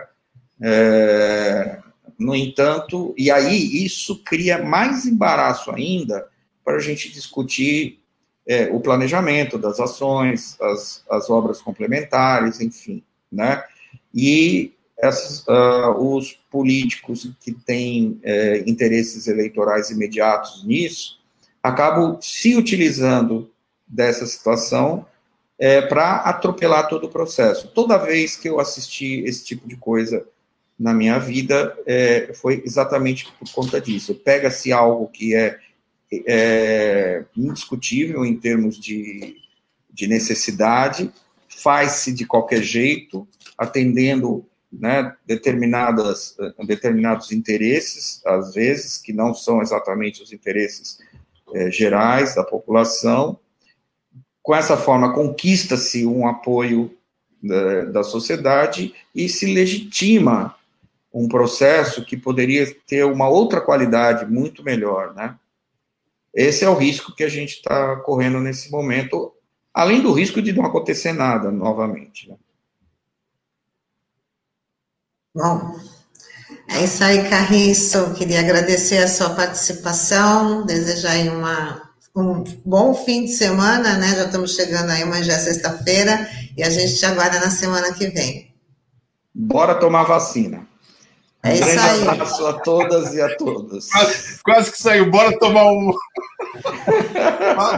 É, 0.61 1.79
no 2.19 2.35
entanto, 2.35 3.15
e 3.17 3.31
aí 3.31 3.85
isso 3.85 4.23
cria 4.25 4.63
mais 4.65 5.05
embaraço 5.05 5.71
ainda 5.71 6.27
para 6.65 6.77
a 6.77 6.81
gente 6.81 7.13
discutir 7.13 8.01
é, 8.47 8.67
o 8.73 8.81
planejamento 8.81 9.59
das 9.59 9.81
ações, 9.81 10.57
as, 10.61 11.05
as 11.11 11.29
obras 11.29 11.61
complementares, 11.61 12.61
enfim, 12.61 13.03
né? 13.31 13.63
E 14.15 14.73
essas, 14.99 15.45
uh, 15.47 15.93
os 15.99 16.33
políticos 16.51 17.31
que 17.41 17.53
têm 17.53 18.21
uh, 18.25 18.69
interesses 18.71 19.27
eleitorais 19.27 19.91
imediatos 19.91 20.65
nisso 20.65 21.19
acabam 21.63 22.19
se 22.21 22.57
utilizando 22.57 23.51
dessa 23.87 24.25
situação 24.25 25.07
uh, 25.61 25.89
para 25.89 26.17
atropelar 26.17 26.89
todo 26.89 27.05
o 27.05 27.11
processo. 27.11 27.69
Toda 27.69 27.99
vez 27.99 28.37
que 28.37 28.49
eu 28.49 28.59
assisti 28.59 29.23
esse 29.27 29.45
tipo 29.45 29.69
de 29.69 29.77
coisa 29.77 30.27
na 30.79 30.93
minha 30.93 31.19
vida, 31.19 31.77
é, 31.87 32.33
foi 32.35 32.63
exatamente 32.65 33.27
por 33.39 33.51
conta 33.51 33.81
disso. 33.81 34.15
Pega-se 34.15 34.73
algo 34.73 35.09
que 35.09 35.35
é, 35.35 35.59
é, 36.27 37.25
indiscutível 37.37 38.25
em 38.25 38.37
termos 38.37 38.79
de, 38.79 39.37
de 39.91 40.07
necessidade, 40.07 41.11
faz-se 41.49 42.13
de 42.13 42.27
qualquer 42.27 42.63
jeito, 42.63 43.27
atendendo 43.57 44.45
né, 44.71 45.15
determinadas, 45.27 46.37
determinados 46.67 47.33
interesses, 47.33 48.21
às 48.27 48.53
vezes, 48.53 48.99
que 48.99 49.13
não 49.13 49.33
são 49.33 49.63
exatamente 49.63 50.23
os 50.23 50.33
interesses 50.33 50.99
é, 51.55 51.71
gerais 51.71 52.35
da 52.35 52.45
população. 52.45 53.39
Com 54.43 54.55
essa 54.55 54.77
forma, 54.77 55.15
conquista-se 55.15 56.05
um 56.05 56.29
apoio 56.29 56.95
da, 57.43 57.85
da 57.87 58.03
sociedade 58.03 58.95
e 59.15 59.29
se 59.29 59.47
legitima 59.47 60.55
um 61.17 61.29
processo 61.29 62.05
que 62.05 62.15
poderia 62.15 62.71
ter 62.87 63.03
uma 63.07 63.27
outra 63.27 63.59
qualidade 63.59 64.27
muito 64.27 64.63
melhor, 64.63 65.15
né? 65.15 65.35
Esse 66.35 66.63
é 66.63 66.69
o 66.69 66.75
risco 66.75 67.17
que 67.17 67.25
a 67.25 67.29
gente 67.29 67.55
está 67.55 67.97
correndo 67.97 68.39
nesse 68.39 68.71
momento, 68.71 69.33
além 69.73 70.03
do 70.03 70.13
risco 70.13 70.43
de 70.43 70.53
não 70.53 70.67
acontecer 70.67 71.15
nada 71.15 71.51
novamente. 71.51 72.29
Né? 72.29 72.37
Bom, 75.35 75.75
é 76.69 76.85
isso 76.85 77.03
aí, 77.03 77.27
Carriço. 77.31 78.13
Queria 78.13 78.41
agradecer 78.41 78.99
a 78.99 79.09
sua 79.09 79.31
participação, 79.31 80.67
desejar 80.67 81.13
aí 81.13 81.31
uma, 81.31 81.91
um 82.15 82.45
bom 82.63 82.95
fim 82.95 83.25
de 83.25 83.33
semana, 83.33 83.97
né? 83.97 84.15
Já 84.17 84.27
estamos 84.27 84.55
chegando 84.55 84.91
aí, 84.91 85.07
mas 85.07 85.25
já 85.25 85.33
é 85.33 85.39
sexta-feira, 85.39 86.29
e 86.55 86.63
a 86.63 86.69
gente 86.69 86.99
te 86.99 87.07
aguarda 87.07 87.41
na 87.41 87.49
semana 87.49 87.95
que 87.95 88.09
vem. 88.09 88.55
Bora 89.35 89.75
tomar 89.77 90.05
vacina. 90.05 90.76
É 91.47 91.55
isso 91.55 91.65
grande 91.65 91.81
aí. 91.81 92.09
abraço 92.09 92.47
a 92.47 92.53
todas 92.55 93.15
e 93.15 93.21
a 93.21 93.37
todos. 93.37 93.89
Quase, 93.89 94.43
quase 94.43 94.73
que 94.73 94.79
saiu. 94.83 95.11
Bora 95.11 95.39
tomar 95.39 95.71
um. 95.73 95.93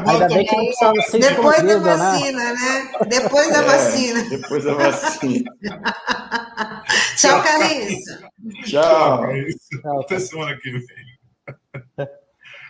Ainda 0.07 0.29
bem 0.29 0.47
que 0.47 0.57
não 0.57 0.65
precisava 0.65 1.03
ser 1.03 1.19
Depois 1.19 1.63
da 1.63 1.79
né? 1.79 1.79
vacina, 1.79 2.53
né? 2.53 2.91
Depois 3.09 3.51
da 3.51 3.59
é, 3.59 3.63
vacina. 3.63 4.23
Depois 4.31 4.65
da 4.65 4.75
vacina. 4.75 5.53
Tchau, 7.17 7.43
Carissa. 7.43 8.31
Tchau. 8.65 9.23
Tchau. 9.83 10.01
Até 10.01 10.19
semana 10.19 10.57
que 10.57 10.71
vem. 10.71 12.09